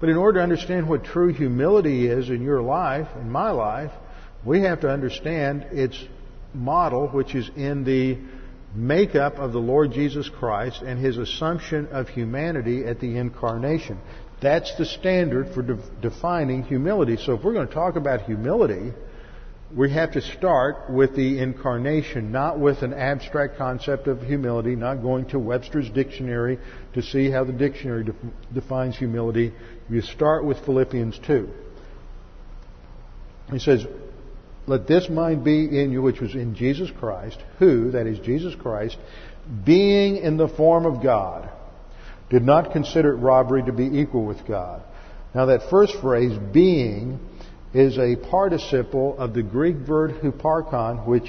[0.00, 3.92] But in order to understand what true humility is in your life, in my life,
[4.44, 5.98] we have to understand its
[6.52, 8.18] model, which is in the
[8.76, 13.98] makeup of the Lord Jesus Christ and his assumption of humanity at the incarnation.
[14.40, 17.16] That's the standard for de- defining humility.
[17.16, 18.92] So if we're going to talk about humility,
[19.74, 25.02] we have to start with the incarnation, not with an abstract concept of humility, not
[25.02, 26.58] going to Webster's dictionary
[26.94, 28.14] to see how the dictionary de-
[28.52, 29.52] defines humility.
[29.88, 31.48] You start with Philippians 2.
[33.52, 33.86] He says,
[34.66, 38.54] let this mind be in you which was in Jesus Christ, who, that is Jesus
[38.54, 38.96] Christ,
[39.64, 41.48] being in the form of God,
[42.30, 44.82] did not consider it robbery to be equal with God.
[45.34, 47.20] Now that first phrase, being,
[47.72, 51.28] is a participle of the Greek verb huparchon, which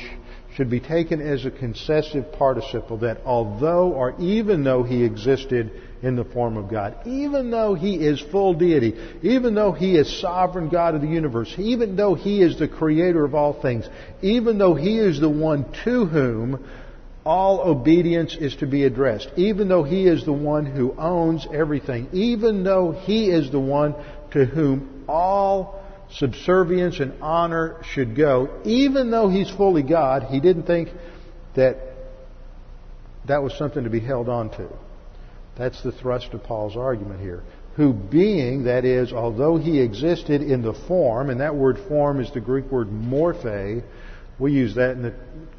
[0.58, 6.15] should be taken as a concessive participle that although or even though he existed in
[6.15, 10.70] the form of God, even though he is full deity, even though he is sovereign
[10.70, 13.88] God of the universe, even though he is the creator of all things,
[14.24, 16.65] even though he is the one to whom
[17.24, 22.08] all obedience is to be addressed, even though he is the one who owns everything,
[22.13, 23.93] even though he is the one
[24.32, 25.77] to whom all
[26.12, 30.89] subservience and honor should go, even though he's fully God, he didn't think
[31.56, 31.78] that
[33.28, 34.70] that was something to be held on to.
[35.58, 37.43] That's the thrust of Paul's argument here.
[37.76, 42.32] Who being, that is, although he existed in the form, and that word form is
[42.32, 43.84] the Greek word morphe,
[44.39, 45.13] we use that in the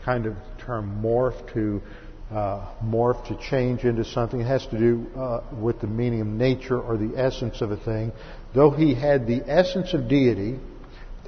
[0.04, 0.34] kind of
[0.64, 1.82] term morph to
[2.30, 4.40] uh, morph to change into something.
[4.40, 7.76] It has to do uh, with the meaning of nature or the essence of a
[7.76, 8.12] thing.
[8.54, 10.58] Though he had the essence of deity,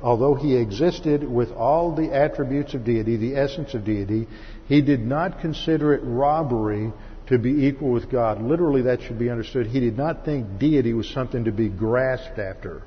[0.02, 4.28] although he existed with all the attributes of deity, the essence of deity,
[4.66, 6.92] he did not consider it robbery
[7.28, 8.42] to be equal with God.
[8.42, 9.66] Literally, that should be understood.
[9.66, 12.82] He did not think deity was something to be grasped after.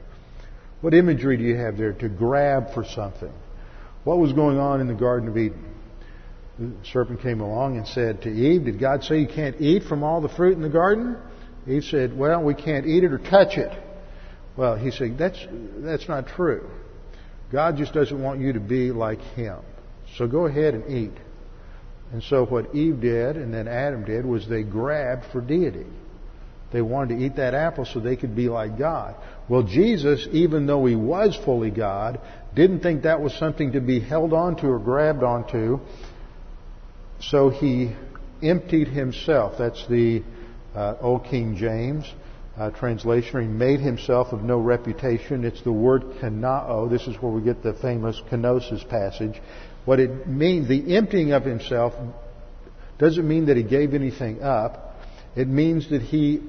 [0.82, 1.94] What imagery do you have there?
[1.94, 3.32] To grab for something.
[4.04, 5.73] What was going on in the Garden of Eden?
[6.60, 10.04] The serpent came along and said to Eve, Did God say you can't eat from
[10.04, 11.18] all the fruit in the garden?
[11.68, 13.72] Eve said, Well, we can't eat it or touch it.
[14.56, 15.40] Well, he said, That's,
[15.78, 16.70] that's not true.
[17.52, 19.60] God just doesn't want you to be like Him.
[20.18, 21.18] So go ahead and eat.
[22.12, 25.88] And so what Eve did and then Adam did was they grabbed for deity.
[26.72, 29.16] They wanted to eat that apple so they could be like God.
[29.48, 32.20] Well, Jesus, even though he was fully God,
[32.56, 35.80] didn't think that was something to be held onto or grabbed onto.
[37.30, 37.92] So he
[38.42, 39.58] emptied himself.
[39.58, 40.24] That's the
[40.76, 42.06] uh, Old King James
[42.58, 43.42] uh, translation.
[43.42, 45.46] He made himself of no reputation.
[45.46, 46.90] It's the word kanao.
[46.90, 49.42] This is where we get the famous kenosis passage.
[49.86, 51.94] What it means, the emptying of himself
[53.00, 54.96] doesn't mean that he gave anything up.
[55.36, 56.42] It means that he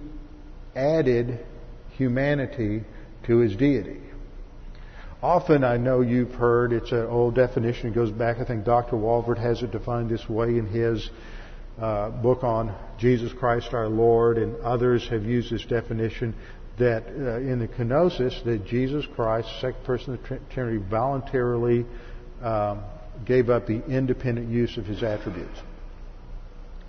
[0.76, 1.44] added
[1.96, 2.82] humanity
[3.26, 4.00] to his deity.
[5.24, 8.96] Often I know you've heard, it's an old definition, it goes back, I think Dr.
[8.96, 11.08] Walvoord has it defined this way in his
[11.80, 16.34] uh, book on Jesus Christ our Lord, and others have used this definition
[16.78, 21.86] that uh, in the kenosis, that Jesus Christ, second person of the Trinity, voluntarily
[22.42, 22.82] um,
[23.24, 25.58] gave up the independent use of his attributes.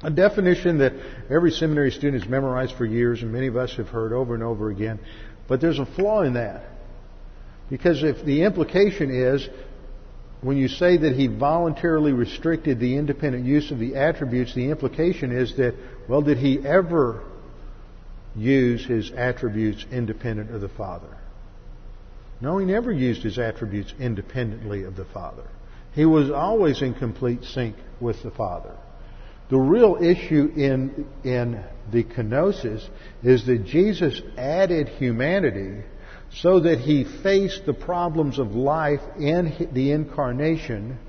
[0.03, 0.91] A definition that
[1.29, 4.43] every seminary student has memorized for years, and many of us have heard over and
[4.43, 4.99] over again.
[5.47, 6.74] But there's a flaw in that.
[7.69, 9.47] Because if the implication is,
[10.41, 15.31] when you say that he voluntarily restricted the independent use of the attributes, the implication
[15.31, 15.73] is that,
[16.07, 17.23] well, did he ever
[18.35, 21.17] use his attributes independent of the Father?
[22.41, 25.47] No, he never used his attributes independently of the Father.
[25.93, 28.75] He was always in complete sync with the Father.
[29.49, 32.87] The real issue in, in the kenosis
[33.23, 35.83] is that Jesus added humanity
[36.41, 40.99] so that he faced the problems of life in the incarnation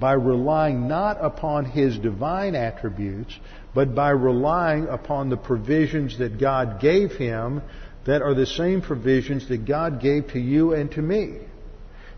[0.00, 3.38] by relying not upon his divine attributes,
[3.74, 7.62] but by relying upon the provisions that God gave him
[8.06, 11.38] that are the same provisions that God gave to you and to me.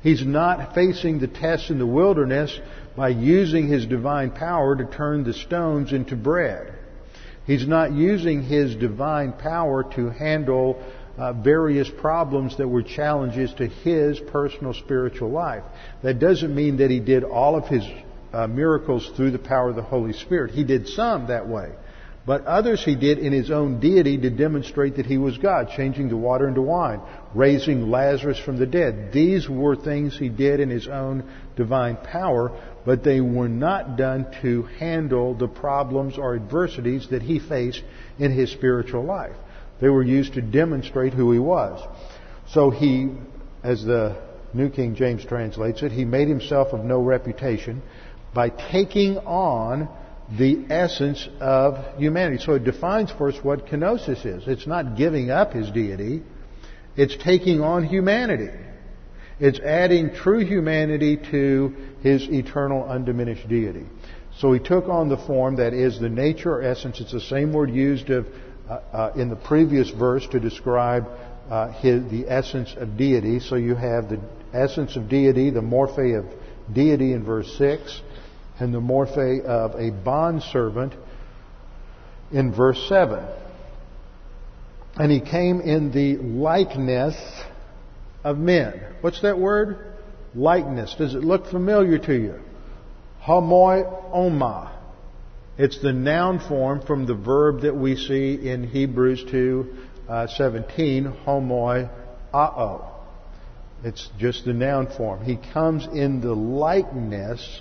[0.02, 2.58] He's not facing the test in the wilderness
[2.96, 6.74] by using his divine power to turn the stones into bread.
[7.46, 10.82] He's not using his divine power to handle
[11.16, 15.62] uh, various problems that were challenges to his personal spiritual life.
[16.02, 17.84] That doesn't mean that he did all of his
[18.32, 20.52] uh, miracles through the power of the Holy Spirit.
[20.52, 21.70] He did some that way.
[22.26, 26.08] But others he did in his own deity to demonstrate that he was God, changing
[26.08, 27.02] the water into wine,
[27.34, 29.12] raising Lazarus from the dead.
[29.12, 32.50] These were things he did in his own divine power,
[32.86, 37.82] but they were not done to handle the problems or adversities that he faced
[38.18, 39.36] in his spiritual life.
[39.80, 41.80] They were used to demonstrate who he was.
[42.50, 43.10] So he,
[43.62, 44.16] as the
[44.52, 47.82] New King James translates it, he made himself of no reputation
[48.32, 49.88] by taking on
[50.38, 52.42] the essence of humanity.
[52.42, 54.44] So it defines for us what kenosis is.
[54.46, 56.22] It's not giving up his deity,
[56.96, 58.50] it's taking on humanity.
[59.40, 63.84] It's adding true humanity to his eternal undiminished deity.
[64.38, 67.00] So he took on the form that is the nature or essence.
[67.00, 68.26] It's the same word used of,
[68.68, 71.06] uh, uh, in the previous verse to describe
[71.50, 73.40] uh, his, the essence of deity.
[73.40, 74.20] So you have the
[74.52, 76.24] essence of deity, the morphe of
[76.72, 78.00] deity in verse 6
[78.58, 80.94] and the morphe of a bondservant
[82.32, 83.24] in verse 7.
[84.96, 87.16] And he came in the likeness
[88.22, 88.80] of men.
[89.00, 89.98] What's that word?
[90.34, 90.94] Likeness.
[90.96, 92.40] Does it look familiar to you?
[93.22, 94.73] Homoi oma.
[95.56, 99.74] It's the noun form from the verb that we see in Hebrews 2
[100.08, 101.88] uh, 17, homoi
[102.32, 102.90] ao.
[103.84, 105.24] It's just the noun form.
[105.24, 107.60] He comes in the likeness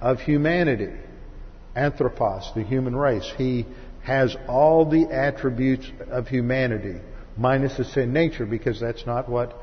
[0.00, 0.92] of humanity.
[1.76, 3.30] Anthropos, the human race.
[3.36, 3.66] He
[4.04, 7.00] has all the attributes of humanity,
[7.36, 9.54] minus the sin nature, because that's not what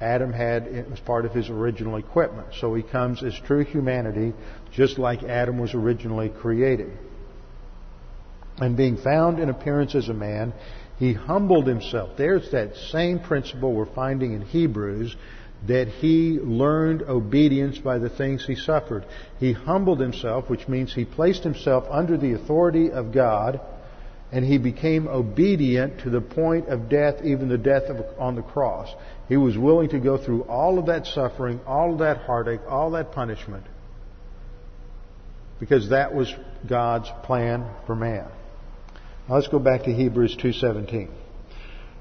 [0.00, 2.48] Adam had as part of his original equipment.
[2.60, 4.34] So he comes as true humanity,
[4.72, 6.96] just like Adam was originally created.
[8.58, 10.52] And being found in appearance as a man,
[10.98, 12.16] he humbled himself.
[12.16, 15.16] There's that same principle we're finding in Hebrews
[15.66, 19.04] that he learned obedience by the things he suffered.
[19.38, 23.60] He humbled himself, which means he placed himself under the authority of God,
[24.32, 28.42] and he became obedient to the point of death, even the death of, on the
[28.42, 28.92] cross.
[29.28, 32.90] He was willing to go through all of that suffering, all of that heartache, all
[32.92, 33.64] that punishment,
[35.62, 36.28] because that was
[36.68, 38.26] God's plan for man.
[39.28, 41.08] Now let's go back to Hebrews 2:17.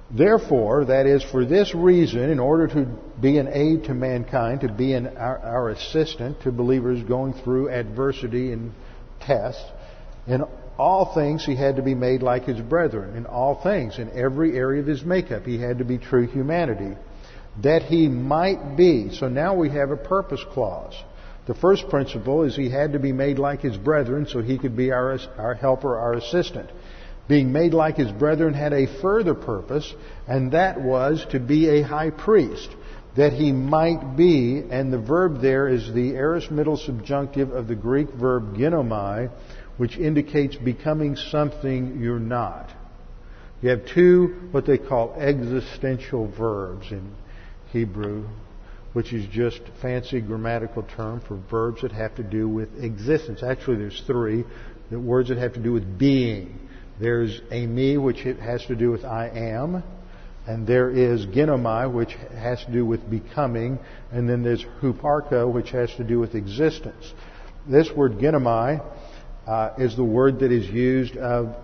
[0.09, 2.88] Therefore, that is for this reason, in order to
[3.22, 7.70] be an aid to mankind, to be an, our, our assistant to believers going through
[7.70, 8.72] adversity and
[9.20, 9.64] tests,
[10.26, 10.41] in
[10.80, 13.16] all things he had to be made like his brethren.
[13.16, 16.97] In all things, in every area of his makeup, he had to be true humanity.
[17.62, 19.12] That he might be.
[19.12, 20.95] So now we have a purpose clause.
[21.48, 24.76] The first principle is he had to be made like his brethren so he could
[24.76, 26.70] be our, our helper, our assistant.
[27.28, 29.94] Being made like his brethren had a further purpose,
[30.28, 32.70] and that was to be a high priest,
[33.16, 37.76] that he might be, and the verb there is the aorist middle subjunctive of the
[37.76, 39.30] Greek verb ginomai,
[39.78, 42.70] which indicates becoming something you're not.
[43.62, 47.14] You have two, what they call existential verbs in
[47.72, 48.28] Hebrew,
[48.94, 53.42] which is just fancy grammatical term for verbs that have to do with existence.
[53.44, 54.44] Actually, there's three.
[54.89, 56.60] The words that have to do with being.
[57.00, 59.84] There's eimi, which has to do with I am.
[60.46, 63.80] And there is ginomai, which has to do with becoming.
[64.12, 67.14] And then there's huparcho, which has to do with existence.
[67.68, 68.84] This word ginomai
[69.48, 71.56] uh, is the word that is used of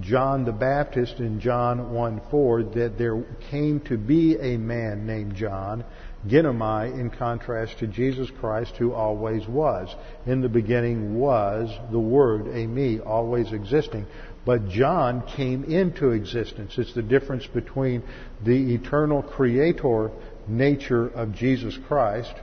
[0.00, 5.34] John the Baptist in John 1 4 that there came to be a man named
[5.34, 5.82] John,
[6.26, 9.94] Ginomai, in contrast to Jesus Christ who always was.
[10.26, 14.06] In the beginning was the Word, eimi, always existing.
[14.44, 16.76] But John came into existence.
[16.76, 18.02] It's the difference between
[18.44, 20.10] the eternal creator
[20.46, 22.34] nature of Jesus Christ,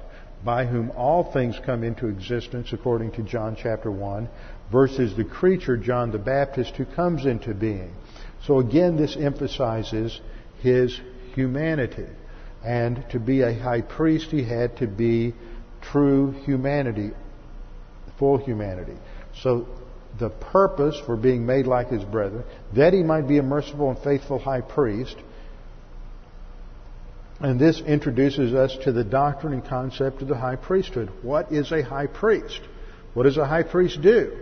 [0.43, 4.29] by whom all things come into existence according to John chapter 1,
[4.71, 7.93] versus the creature, John the Baptist, who comes into being.
[8.45, 10.19] So again, this emphasizes
[10.61, 10.99] his
[11.33, 12.07] humanity.
[12.63, 15.33] And to be a high priest, he had to be
[15.81, 17.11] true humanity,
[18.17, 18.97] full humanity.
[19.41, 19.67] So
[20.17, 22.43] the purpose for being made like his brethren,
[22.75, 25.15] that he might be a merciful and faithful high priest.
[27.39, 31.11] And this introduces us to the doctrine and concept of the high priesthood.
[31.21, 32.61] What is a high priest?
[33.13, 34.37] What does a high priest do?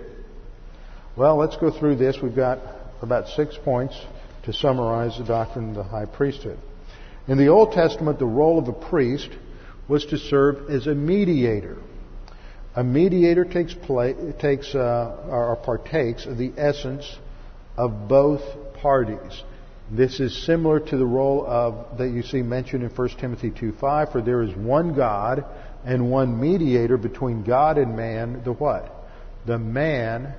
[1.15, 2.17] Well, let's go through this.
[2.23, 2.57] We've got
[3.03, 3.95] about six points
[4.45, 6.57] to summarize the doctrine of the high priesthood.
[7.27, 9.29] In the Old Testament, the role of a priest
[9.87, 11.77] was to serve as a mediator.
[12.75, 17.05] A mediator takes, play, takes uh, or partakes of the essence
[17.77, 18.41] of both
[18.81, 19.43] parties.
[19.91, 24.11] This is similar to the role of that you see mentioned in 1 Timothy 2:5,
[24.11, 25.45] for there is one God
[25.85, 28.91] and one mediator between God and man, the what?
[29.45, 30.33] The man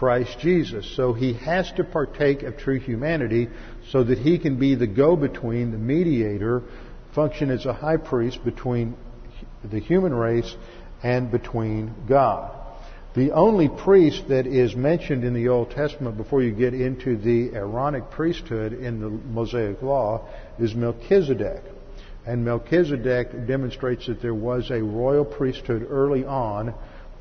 [0.00, 0.90] Christ Jesus.
[0.96, 3.50] So he has to partake of true humanity
[3.90, 6.62] so that he can be the go-between, the mediator,
[7.14, 8.96] function as a high priest between
[9.62, 10.56] the human race
[11.02, 12.50] and between God.
[13.14, 17.54] The only priest that is mentioned in the Old Testament before you get into the
[17.54, 20.26] Aaronic priesthood in the Mosaic Law
[20.58, 21.62] is Melchizedek.
[22.24, 26.72] And Melchizedek demonstrates that there was a royal priesthood early on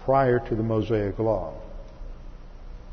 [0.06, 1.56] prior to the Mosaic Law.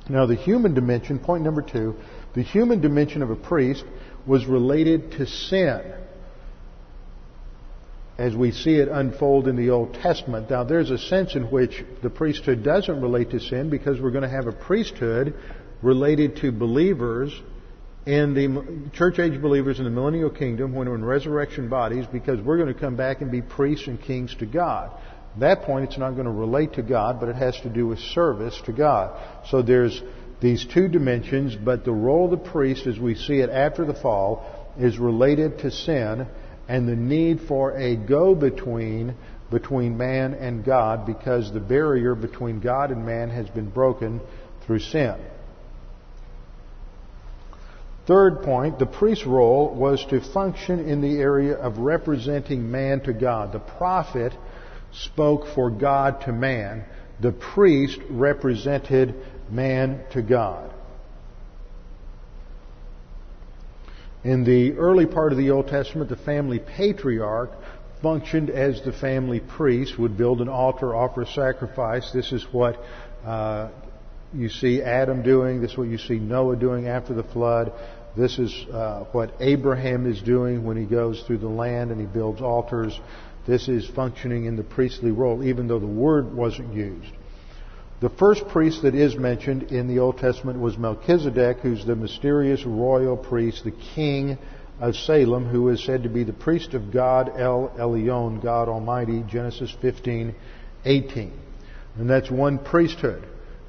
[0.08, 1.96] Now, the human dimension, point number two,
[2.34, 3.84] the human dimension of a priest
[4.26, 5.92] was related to sin
[8.18, 10.48] as we see it unfold in the Old Testament.
[10.48, 14.22] Now, there's a sense in which the priesthood doesn't relate to sin because we're going
[14.22, 15.34] to have a priesthood
[15.82, 17.32] related to believers
[18.06, 22.40] in the church age believers in the millennial kingdom when we're in resurrection bodies because
[22.40, 24.90] we're going to come back and be priests and kings to God.
[25.36, 27.86] At that point, it's not going to relate to God, but it has to do
[27.86, 29.20] with service to God.
[29.50, 30.02] So there's
[30.40, 33.92] these two dimensions, but the role of the priest, as we see it after the
[33.92, 36.26] fall, is related to sin
[36.68, 39.14] and the need for a go-between
[39.50, 44.22] between man and God because the barrier between God and man has been broken
[44.66, 45.16] through sin.
[48.06, 53.12] Third point, the priest's role was to function in the area of representing man to
[53.12, 53.52] God.
[53.52, 54.32] The prophet
[55.04, 56.84] spoke for God to man.
[57.20, 59.14] The priest represented
[59.50, 60.72] man to God.
[64.24, 67.50] In the early part of the Old Testament, the family patriarch
[68.02, 72.10] functioned as the family priest, would build an altar, offer a sacrifice.
[72.12, 72.76] This is what
[73.24, 73.70] uh,
[74.34, 75.60] you see Adam doing.
[75.60, 77.72] This is what you see Noah doing after the flood.
[78.16, 82.06] This is uh, what Abraham is doing when he goes through the land and he
[82.06, 82.98] builds altars.
[83.46, 87.12] This is functioning in the priestly role, even though the word wasn't used.
[88.00, 92.64] The first priest that is mentioned in the Old Testament was Melchizedek, who's the mysterious
[92.64, 94.36] royal priest, the king
[94.80, 99.24] of Salem, who is said to be the priest of God El Elyon, God Almighty,
[99.28, 100.34] Genesis 15,
[100.84, 101.32] 18.
[101.96, 103.26] And that's one priesthood.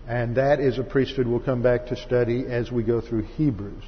[0.07, 3.83] And that is a priesthood we'll come back to study as we go through Hebrews.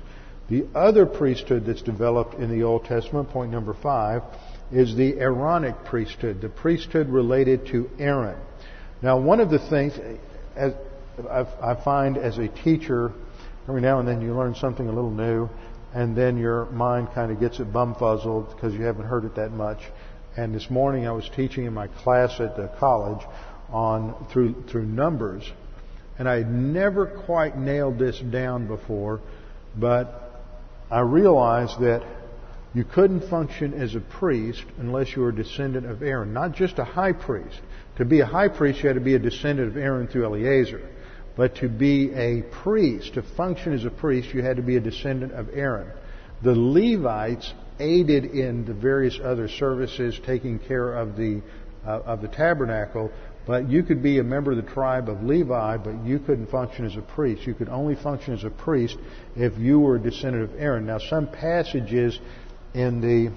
[0.50, 4.24] The other priesthood that's developed in the Old Testament, point number five,
[4.72, 8.40] is the Aaronic priesthood, the priesthood related to Aaron.
[9.02, 9.94] Now, one of the things
[10.56, 10.74] as,
[11.30, 13.12] I find as a teacher,
[13.68, 15.50] every now and then you learn something a little new,
[15.94, 19.52] and then your mind kind of gets it bumfuzzled because you haven't heard it that
[19.52, 19.80] much.
[20.38, 23.26] And this morning I was teaching in my class at the college
[23.70, 25.52] on through through Numbers,
[26.18, 29.20] and I had never quite nailed this down before,
[29.76, 30.44] but
[30.92, 32.04] I realized that
[32.74, 36.78] you couldn't function as a priest unless you were a descendant of Aaron, not just
[36.78, 37.60] a high priest.
[37.98, 40.82] To be a high priest, you had to be a descendant of Aaron through Eleazar.
[41.36, 44.80] But to be a priest, to function as a priest, you had to be a
[44.82, 45.92] descendant of Aaron.
[46.44, 51.42] The Levites aided in the various other services, taking care of the
[51.86, 53.12] uh, of the tabernacle.
[53.48, 56.86] But you could be a member of the tribe of Levi, but you couldn't function
[56.86, 57.48] as a priest.
[57.48, 58.98] You could only function as a priest
[59.36, 60.86] if you were a descendant of Aaron.
[60.86, 62.20] Now, some passages
[62.74, 63.32] in the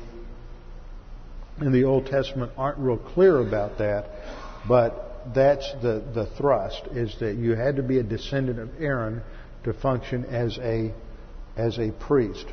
[1.64, 4.10] in the Old Testament aren't real clear about that,
[4.66, 9.22] but that's the, the thrust is that you had to be a descendant of Aaron
[9.64, 10.92] to function as a
[11.56, 12.46] as a priest.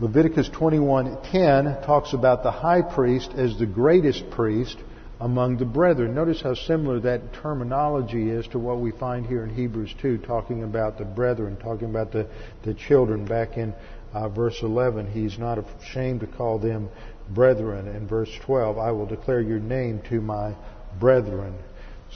[0.00, 4.76] Leviticus 21:10 talks about the high priest as the greatest priest
[5.20, 6.14] among the brethren.
[6.14, 10.64] Notice how similar that terminology is to what we find here in Hebrews 2, talking
[10.64, 12.26] about the brethren, talking about the,
[12.64, 13.72] the children back in
[14.12, 15.10] uh, verse 11.
[15.10, 16.88] He's not ashamed to call them
[17.30, 17.88] brethren.
[17.88, 20.54] In verse 12, I will declare your name to my
[20.98, 21.54] brethren.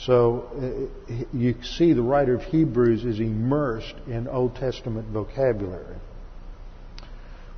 [0.05, 5.97] So uh, you see the writer of Hebrews is immersed in Old Testament vocabulary.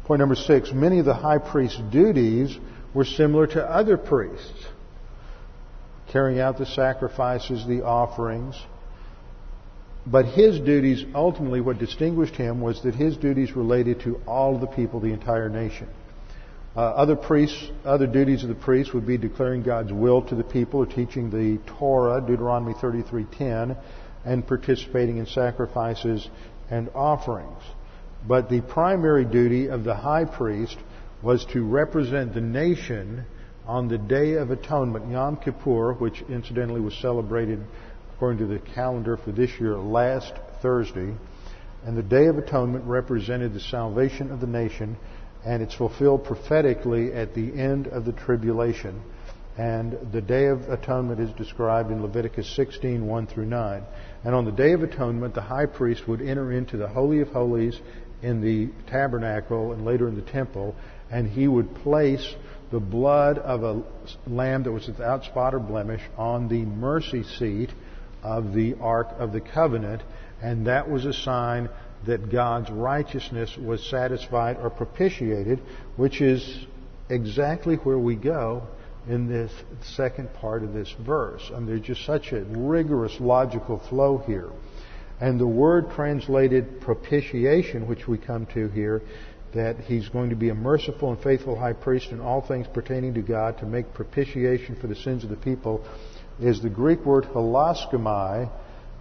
[0.04, 2.56] Point number six, many of the high priest's duties
[2.94, 4.66] were similar to other priests,
[6.10, 8.54] carrying out the sacrifices, the offerings.
[10.06, 14.66] But his duties, ultimately, what distinguished him was that his duties related to all the
[14.66, 15.88] people, the entire nation.
[16.76, 20.44] Uh, other priests, other duties of the priest would be declaring God's will to the
[20.44, 23.76] people, or teaching the Torah, Deuteronomy 33:10,
[24.24, 26.28] and participating in sacrifices
[26.70, 27.62] and offerings.
[28.26, 30.76] But the primary duty of the high priest
[31.22, 33.24] was to represent the nation
[33.66, 37.64] on the Day of Atonement, Yom Kippur, which incidentally was celebrated
[38.18, 41.14] according to the calendar for this year last Thursday.
[41.84, 44.96] And the Day of Atonement represented the salvation of the nation,
[45.46, 49.00] and it's fulfilled prophetically at the end of the tribulation.
[49.56, 53.84] And the Day of Atonement is described in Leviticus 16, 1 through 9.
[54.24, 57.28] And on the Day of Atonement, the high priest would enter into the Holy of
[57.28, 57.80] Holies
[58.20, 60.74] in the tabernacle and later in the temple,
[61.08, 62.34] and he would place
[62.72, 63.80] the blood of a
[64.26, 67.70] lamb that was without spot or blemish on the mercy seat
[68.28, 70.02] of the Ark of the Covenant,
[70.42, 71.70] and that was a sign
[72.06, 75.60] that God's righteousness was satisfied or propitiated,
[75.96, 76.66] which is
[77.08, 78.62] exactly where we go
[79.08, 79.50] in this
[79.80, 81.50] second part of this verse.
[81.52, 84.50] And there's just such a rigorous logical flow here.
[85.20, 89.02] And the word translated propitiation, which we come to here,
[89.54, 93.14] that he's going to be a merciful and faithful high priest in all things pertaining
[93.14, 95.82] to God to make propitiation for the sins of the people,
[96.40, 98.50] is the Greek word hilaskomai,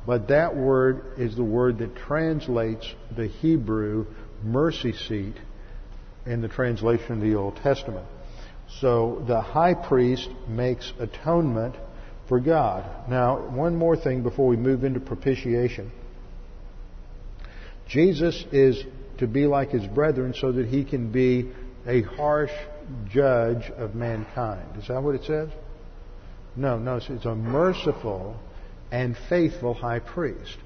[0.05, 4.05] but that word is the word that translates the Hebrew
[4.43, 5.35] mercy seat
[6.25, 8.05] in the translation of the Old Testament.
[8.79, 11.75] So the high priest makes atonement
[12.27, 13.09] for God.
[13.09, 15.91] Now, one more thing before we move into propitiation.
[17.87, 18.83] Jesus is
[19.19, 21.51] to be like his brethren so that he can be
[21.85, 22.51] a harsh
[23.09, 24.77] judge of mankind.
[24.77, 25.49] Is that what it says?
[26.57, 28.35] No, no, it's a merciful
[28.91, 30.57] and faithful high priest.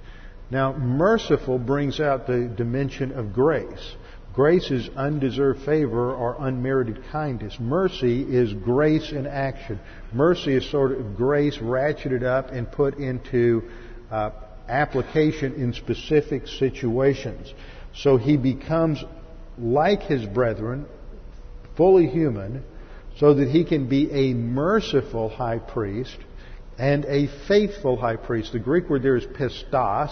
[0.50, 3.96] Now, merciful brings out the dimension of grace.
[4.34, 7.58] Grace is undeserved favor or unmerited kindness.
[7.60, 9.80] Mercy is grace in action.
[10.14, 13.70] Mercy is sort of grace ratcheted up and put into
[14.10, 14.32] uh,
[14.70, 17.54] application in specific situations.
[17.94, 19.04] So he becomes
[19.58, 20.86] like his brethren,
[21.76, 22.64] fully human,
[23.22, 26.18] so that he can be a merciful high priest
[26.80, 28.52] and a faithful high priest.
[28.52, 30.10] The Greek word there is pistos,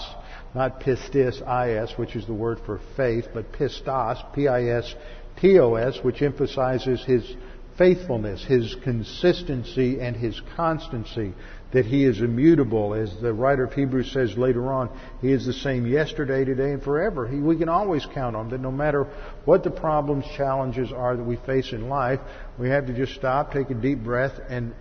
[0.53, 7.35] not pistis, is, which is the word for faith, but pistos, P-I-S-T-O-S, which emphasizes his
[7.79, 11.33] faithfulness, his consistency, and his constancy
[11.71, 12.93] that he is immutable.
[12.93, 14.89] As the writer of Hebrews says later on,
[15.21, 17.27] he is the same yesterday, today, and forever.
[17.27, 19.05] He, we can always count on that no matter
[19.45, 22.19] what the problems, challenges are that we face in life,
[22.57, 24.73] we have to just stop, take a deep breath, and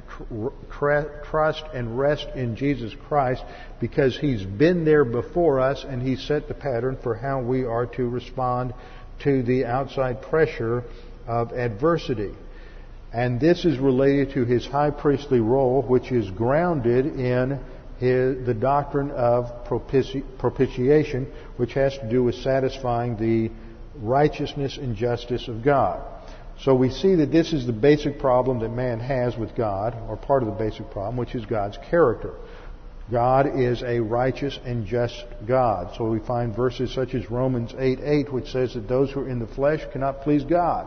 [0.70, 3.42] trust and rest in Jesus Christ
[3.80, 7.86] because he's been there before us and he set the pattern for how we are
[7.86, 8.72] to respond
[9.20, 10.84] to the outside pressure
[11.26, 12.32] of adversity.
[13.12, 17.58] And this is related to his high priestly role, which is grounded in
[17.98, 23.50] his, the doctrine of propiti- propitiation, which has to do with satisfying the
[23.96, 26.04] righteousness and justice of God.
[26.60, 30.16] So we see that this is the basic problem that man has with God, or
[30.16, 32.34] part of the basic problem, which is God's character.
[33.10, 35.94] God is a righteous and just God.
[35.96, 39.28] So we find verses such as Romans 8 8, which says that those who are
[39.28, 40.86] in the flesh cannot please God.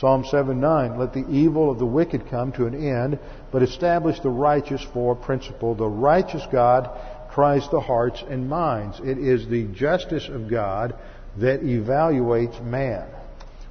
[0.00, 3.18] Psalm 7 9, let the evil of the wicked come to an end,
[3.50, 5.74] but establish the righteous for principle.
[5.74, 6.90] The righteous God
[7.32, 9.00] tries the hearts and minds.
[9.00, 10.94] It is the justice of God
[11.38, 13.08] that evaluates man.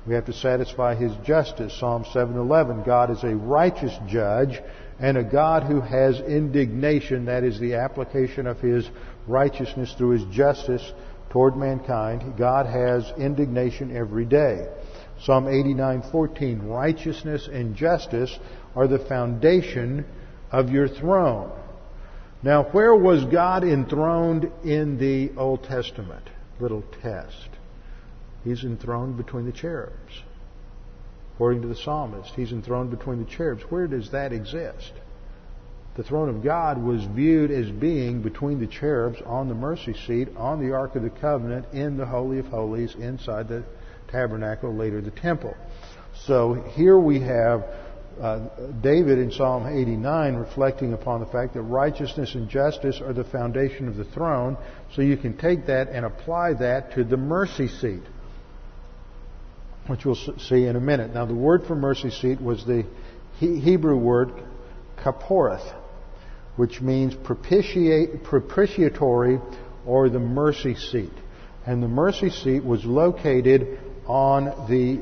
[0.07, 1.77] We have to satisfy his justice.
[1.79, 4.61] Psalm 7:11, God is a righteous judge
[4.99, 8.89] and a God who has indignation, that is the application of his
[9.27, 10.93] righteousness through his justice
[11.29, 12.37] toward mankind.
[12.37, 14.67] God has indignation every day.
[15.21, 18.37] Psalm 89:14, righteousness and justice
[18.75, 20.05] are the foundation
[20.51, 21.51] of your throne.
[22.43, 26.29] Now, where was God enthroned in the Old Testament?
[26.59, 27.49] Little test.
[28.43, 30.23] He's enthroned between the cherubs.
[31.33, 33.63] According to the psalmist, he's enthroned between the cherubs.
[33.63, 34.93] Where does that exist?
[35.95, 40.29] The throne of God was viewed as being between the cherubs on the mercy seat,
[40.37, 43.63] on the Ark of the Covenant, in the Holy of Holies, inside the
[44.07, 45.55] tabernacle, later the temple.
[46.25, 47.65] So here we have
[48.21, 48.47] uh,
[48.81, 53.87] David in Psalm 89 reflecting upon the fact that righteousness and justice are the foundation
[53.87, 54.57] of the throne.
[54.95, 58.03] So you can take that and apply that to the mercy seat,
[59.87, 61.13] which we'll see in a minute.
[61.13, 62.85] Now, the word for mercy seat was the
[63.39, 64.31] Hebrew word
[64.97, 65.75] kaporeth,
[66.55, 69.39] which means propitiatory
[69.85, 71.11] or the mercy seat.
[71.65, 73.77] And the mercy seat was located
[74.07, 75.01] on the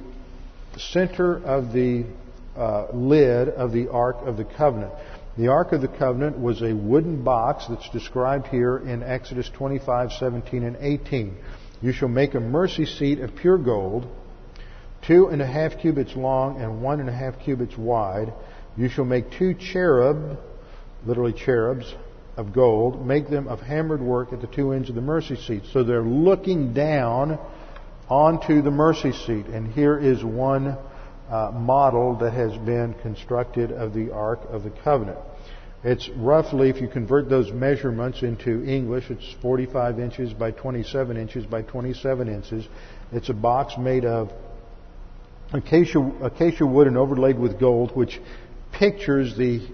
[0.78, 2.06] center of the
[2.56, 4.92] uh, lid of the Ark of the Covenant.
[5.38, 10.12] The Ark of the Covenant was a wooden box that's described here in Exodus 25,
[10.14, 11.38] 17, and 18.
[11.82, 14.08] You shall make a mercy seat of pure gold,
[15.02, 18.32] two and a half cubits long and one and a half cubits wide.
[18.78, 20.40] You shall make two cherub,
[21.06, 21.94] literally cherubs,
[22.38, 23.06] of gold.
[23.06, 25.64] Make them of hammered work at the two ends of the mercy seat.
[25.72, 27.40] So they're looking down
[28.10, 29.46] onto the mercy seat.
[29.48, 30.78] And here is one
[31.30, 35.20] uh, model that has been constructed of the Ark of the Covenant.
[35.84, 41.46] It's roughly, if you convert those measurements into English, it's 45 inches by 27 inches
[41.46, 42.66] by 27 inches.
[43.12, 44.32] It's a box made of
[45.52, 48.22] acacia, acacia wood and overlaid with gold, which
[48.72, 49.68] pictures the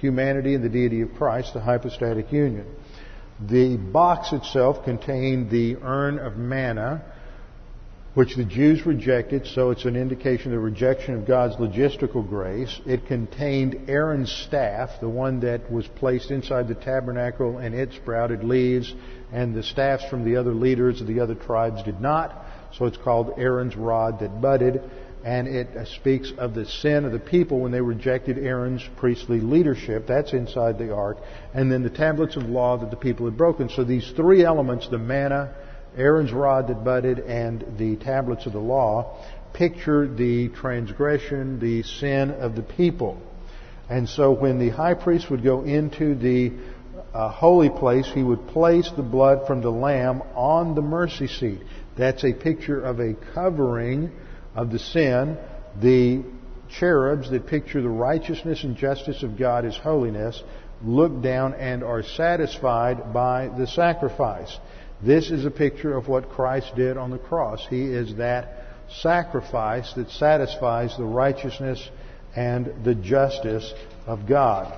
[0.00, 2.66] humanity and the deity of Christ, the hypostatic union.
[3.40, 7.04] The box itself contained the urn of manna,
[8.14, 12.80] which the Jews rejected, so it's an indication of the rejection of God's logistical grace.
[12.86, 18.42] It contained Aaron's staff, the one that was placed inside the tabernacle, and it sprouted
[18.42, 18.92] leaves,
[19.32, 22.44] and the staffs from the other leaders of the other tribes did not.
[22.76, 24.82] So it's called Aaron's rod that budded,
[25.24, 29.40] and it uh, speaks of the sin of the people when they rejected Aaron's priestly
[29.40, 30.06] leadership.
[30.06, 31.18] That's inside the ark.
[31.52, 33.68] And then the tablets of law that the people had broken.
[33.68, 35.54] So these three elements, the manna,
[35.98, 39.18] Aaron's rod that budded and the tablets of the law
[39.52, 43.20] picture the transgression, the sin of the people.
[43.88, 46.52] And so when the high priest would go into the
[47.12, 51.60] uh, holy place, he would place the blood from the lamb on the mercy seat.
[51.96, 54.12] That's a picture of a covering
[54.54, 55.36] of the sin.
[55.80, 56.22] The
[56.68, 60.42] cherubs that picture the righteousness and justice of God as holiness
[60.84, 64.56] look down and are satisfied by the sacrifice.
[65.02, 67.64] This is a picture of what Christ did on the cross.
[67.70, 68.64] He is that
[69.00, 71.88] sacrifice that satisfies the righteousness
[72.34, 73.72] and the justice
[74.06, 74.72] of God.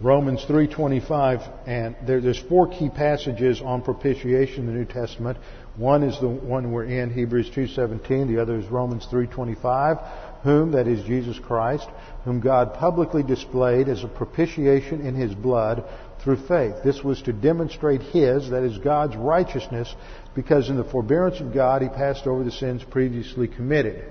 [0.00, 5.36] Romans 3:25 and there, there's four key passages on propitiation in the New Testament.
[5.76, 9.98] One is the one we're in Hebrews 2:17, the other is Romans 3:25,
[10.44, 11.88] whom that is Jesus Christ,
[12.24, 15.82] whom God publicly displayed as a propitiation in his blood
[16.22, 16.74] through faith.
[16.84, 19.94] This was to demonstrate His, that is God's righteousness,
[20.34, 24.04] because in the forbearance of God He passed over the sins previously committed.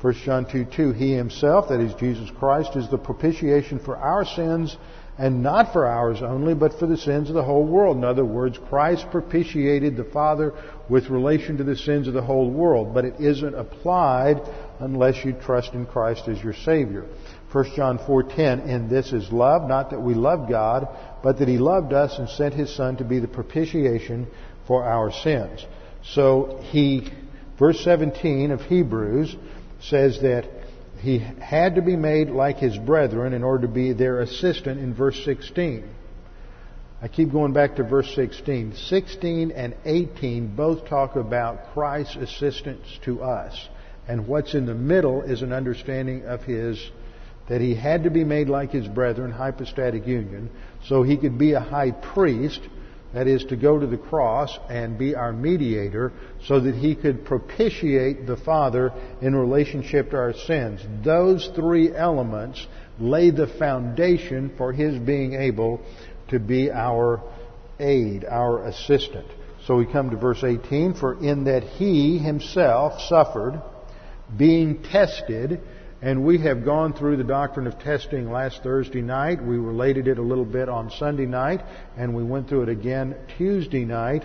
[0.00, 4.24] 1 John 2 2, He Himself, that is Jesus Christ, is the propitiation for our
[4.24, 4.76] sins,
[5.18, 7.96] and not for ours only, but for the sins of the whole world.
[7.96, 10.52] In other words, Christ propitiated the Father
[10.90, 14.42] with relation to the sins of the whole world, but it isn't applied
[14.78, 17.06] unless you trust in Christ as your Savior.
[17.52, 20.88] 1 John 4:10 and this is love not that we love God
[21.26, 24.28] but that he loved us and sent his son to be the propitiation
[24.68, 25.66] for our sins.
[26.04, 27.10] So he
[27.58, 29.34] verse 17 of Hebrews
[29.80, 30.48] says that
[31.00, 34.94] he had to be made like his brethren in order to be their assistant in
[34.94, 35.90] verse 16.
[37.02, 38.74] I keep going back to verse 16.
[38.76, 43.68] 16 and 18 both talk about Christ's assistance to us
[44.06, 46.78] And what's in the middle is an understanding of his
[47.48, 50.50] that he had to be made like his brethren, hypostatic union,
[50.88, 52.60] so he could be a high priest,
[53.12, 56.12] that is, to go to the cross and be our mediator,
[56.44, 60.80] so that he could propitiate the Father in relationship to our sins.
[61.04, 62.66] Those three elements
[62.98, 65.80] lay the foundation for his being able
[66.28, 67.22] to be our
[67.78, 69.26] aid, our assistant.
[69.66, 73.60] So we come to verse 18, for in that he himself suffered,
[74.36, 75.60] being tested,
[76.02, 79.42] and we have gone through the doctrine of testing last Thursday night.
[79.42, 81.62] We related it a little bit on Sunday night,
[81.96, 84.24] and we went through it again Tuesday night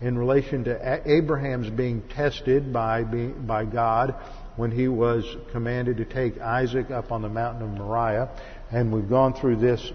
[0.00, 4.14] in relation to Abraham's being tested by, by God
[4.56, 8.28] when he was commanded to take Isaac up on the mountain of Moriah.
[8.70, 9.92] And we've gone through this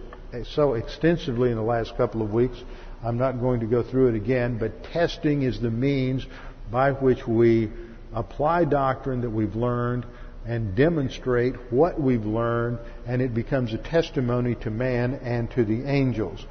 [0.55, 2.57] so extensively in the last couple of weeks.
[3.03, 6.26] I'm not going to go through it again, but testing is the means
[6.72, 7.69] by which we
[8.13, 10.05] apply doctrine that we've learned
[10.45, 15.83] and demonstrate what we've learned, and it becomes a testimony to man and to the
[15.89, 16.45] angels.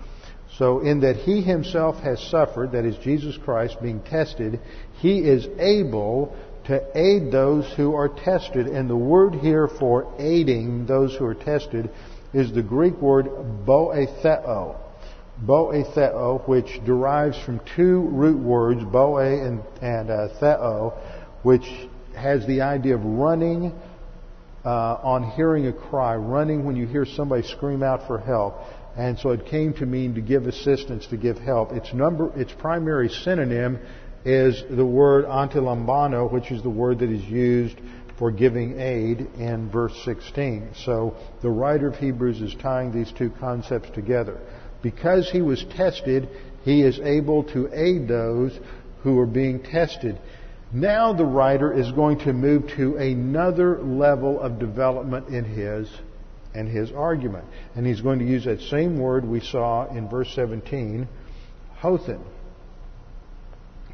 [0.56, 4.60] So, in that he himself has suffered, that is Jesus Christ being tested,
[4.94, 6.36] he is able
[6.66, 8.66] to aid those who are tested.
[8.66, 11.90] And the word here for aiding those who are tested
[12.32, 14.76] is the Greek word boetheo.
[15.44, 20.90] Boetheo, which derives from two root words, boe and, and uh, theo,
[21.42, 21.64] which
[22.14, 23.72] has the idea of running
[24.64, 28.54] uh, on hearing a cry, running when you hear somebody scream out for help.
[28.96, 31.72] And so it came to mean to give assistance, to give help.
[31.72, 33.78] Its number, its primary synonym
[34.24, 37.78] is the word antilambano, which is the word that is used
[38.18, 40.70] for giving aid in verse 16.
[40.84, 44.38] So the writer of Hebrews is tying these two concepts together.
[44.82, 46.28] Because he was tested,
[46.62, 48.58] he is able to aid those
[49.02, 50.18] who are being tested.
[50.72, 55.90] Now the writer is going to move to another level of development in his
[56.54, 57.44] and his argument.
[57.74, 61.08] And he's going to use that same word we saw in verse 17,
[61.80, 62.20] hothen.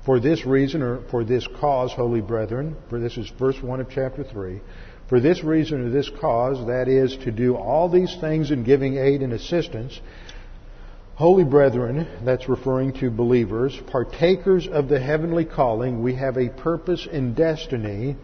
[0.04, 3.90] For this reason, or for this cause, holy brethren, for this is verse 1 of
[3.90, 4.60] chapter 3,
[5.08, 8.96] for this reason or this cause, that is, to do all these things in giving
[8.98, 10.00] aid and assistance,
[11.16, 17.08] Holy brethren, that's referring to believers, partakers of the heavenly calling, we have a purpose
[17.10, 18.16] and destiny.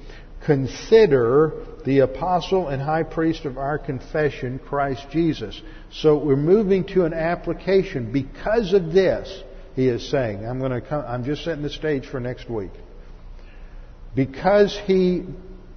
[0.44, 1.54] Consider
[1.86, 5.58] the apostle and high priest of our confession, Christ Jesus.
[5.90, 8.12] So we're moving to an application.
[8.12, 9.42] Because of this,
[9.74, 12.72] he is saying, I'm going to come, I'm just setting the stage for next week.
[14.14, 15.24] Because he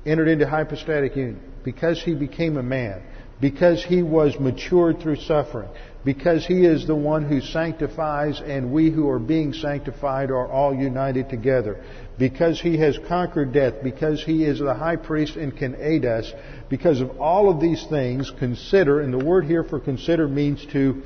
[0.05, 3.03] entered into hypostatic union, because he became a man,
[3.39, 5.69] because he was matured through suffering,
[6.05, 10.73] because he is the one who sanctifies and we who are being sanctified are all
[10.73, 11.83] united together.
[12.19, 16.31] Because he has conquered death, because he is the high priest and can aid us,
[16.69, 21.01] because of all of these things, consider, and the word here for consider means to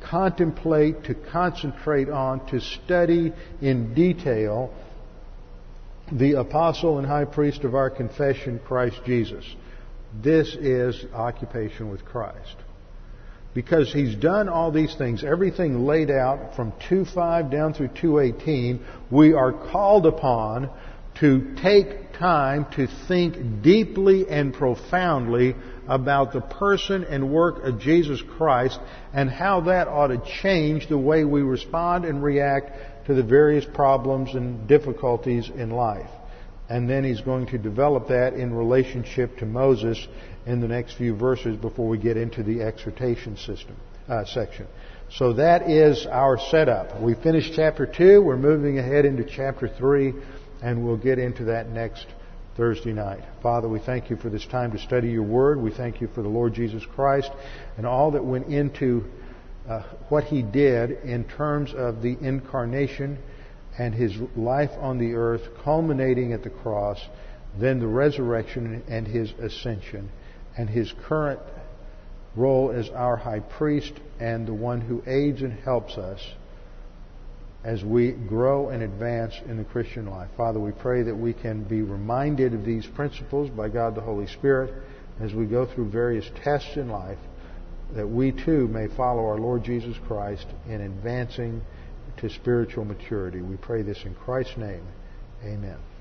[0.00, 3.32] contemplate, to concentrate on, to study
[3.62, 4.72] in detail
[6.12, 9.46] the apostle and high priest of our confession, Christ Jesus.
[10.22, 12.56] This is occupation with Christ.
[13.54, 18.80] Because he's done all these things, everything laid out from 2.5 down through 2.18,
[19.10, 20.70] we are called upon
[21.20, 25.54] to take time to think deeply and profoundly
[25.86, 28.78] about the person and work of Jesus Christ
[29.12, 33.64] and how that ought to change the way we respond and react to the various
[33.74, 36.10] problems and difficulties in life.
[36.68, 39.98] And then he's going to develop that in relationship to Moses
[40.46, 43.76] in the next few verses before we get into the exhortation system
[44.08, 44.66] uh, section.
[45.10, 47.00] So that is our setup.
[47.00, 48.22] We finished chapter 2.
[48.22, 50.14] We're moving ahead into chapter 3,
[50.62, 52.06] and we'll get into that next
[52.56, 53.22] Thursday night.
[53.42, 55.60] Father, we thank you for this time to study your word.
[55.60, 57.30] We thank you for the Lord Jesus Christ
[57.76, 59.04] and all that went into
[59.68, 63.18] uh, what he did in terms of the incarnation
[63.78, 67.00] and his life on the earth, culminating at the cross,
[67.58, 70.10] then the resurrection and his ascension
[70.56, 71.40] and his current
[72.34, 76.20] role as our high priest and the one who aids and helps us
[77.64, 80.28] as we grow and advance in the Christian life.
[80.36, 84.26] Father, we pray that we can be reminded of these principles by God the Holy
[84.26, 84.74] Spirit
[85.20, 87.18] as we go through various tests in life,
[87.94, 91.62] that we too may follow our Lord Jesus Christ in advancing
[92.16, 93.40] to spiritual maturity.
[93.40, 94.86] We pray this in Christ's name.
[95.44, 95.91] Amen.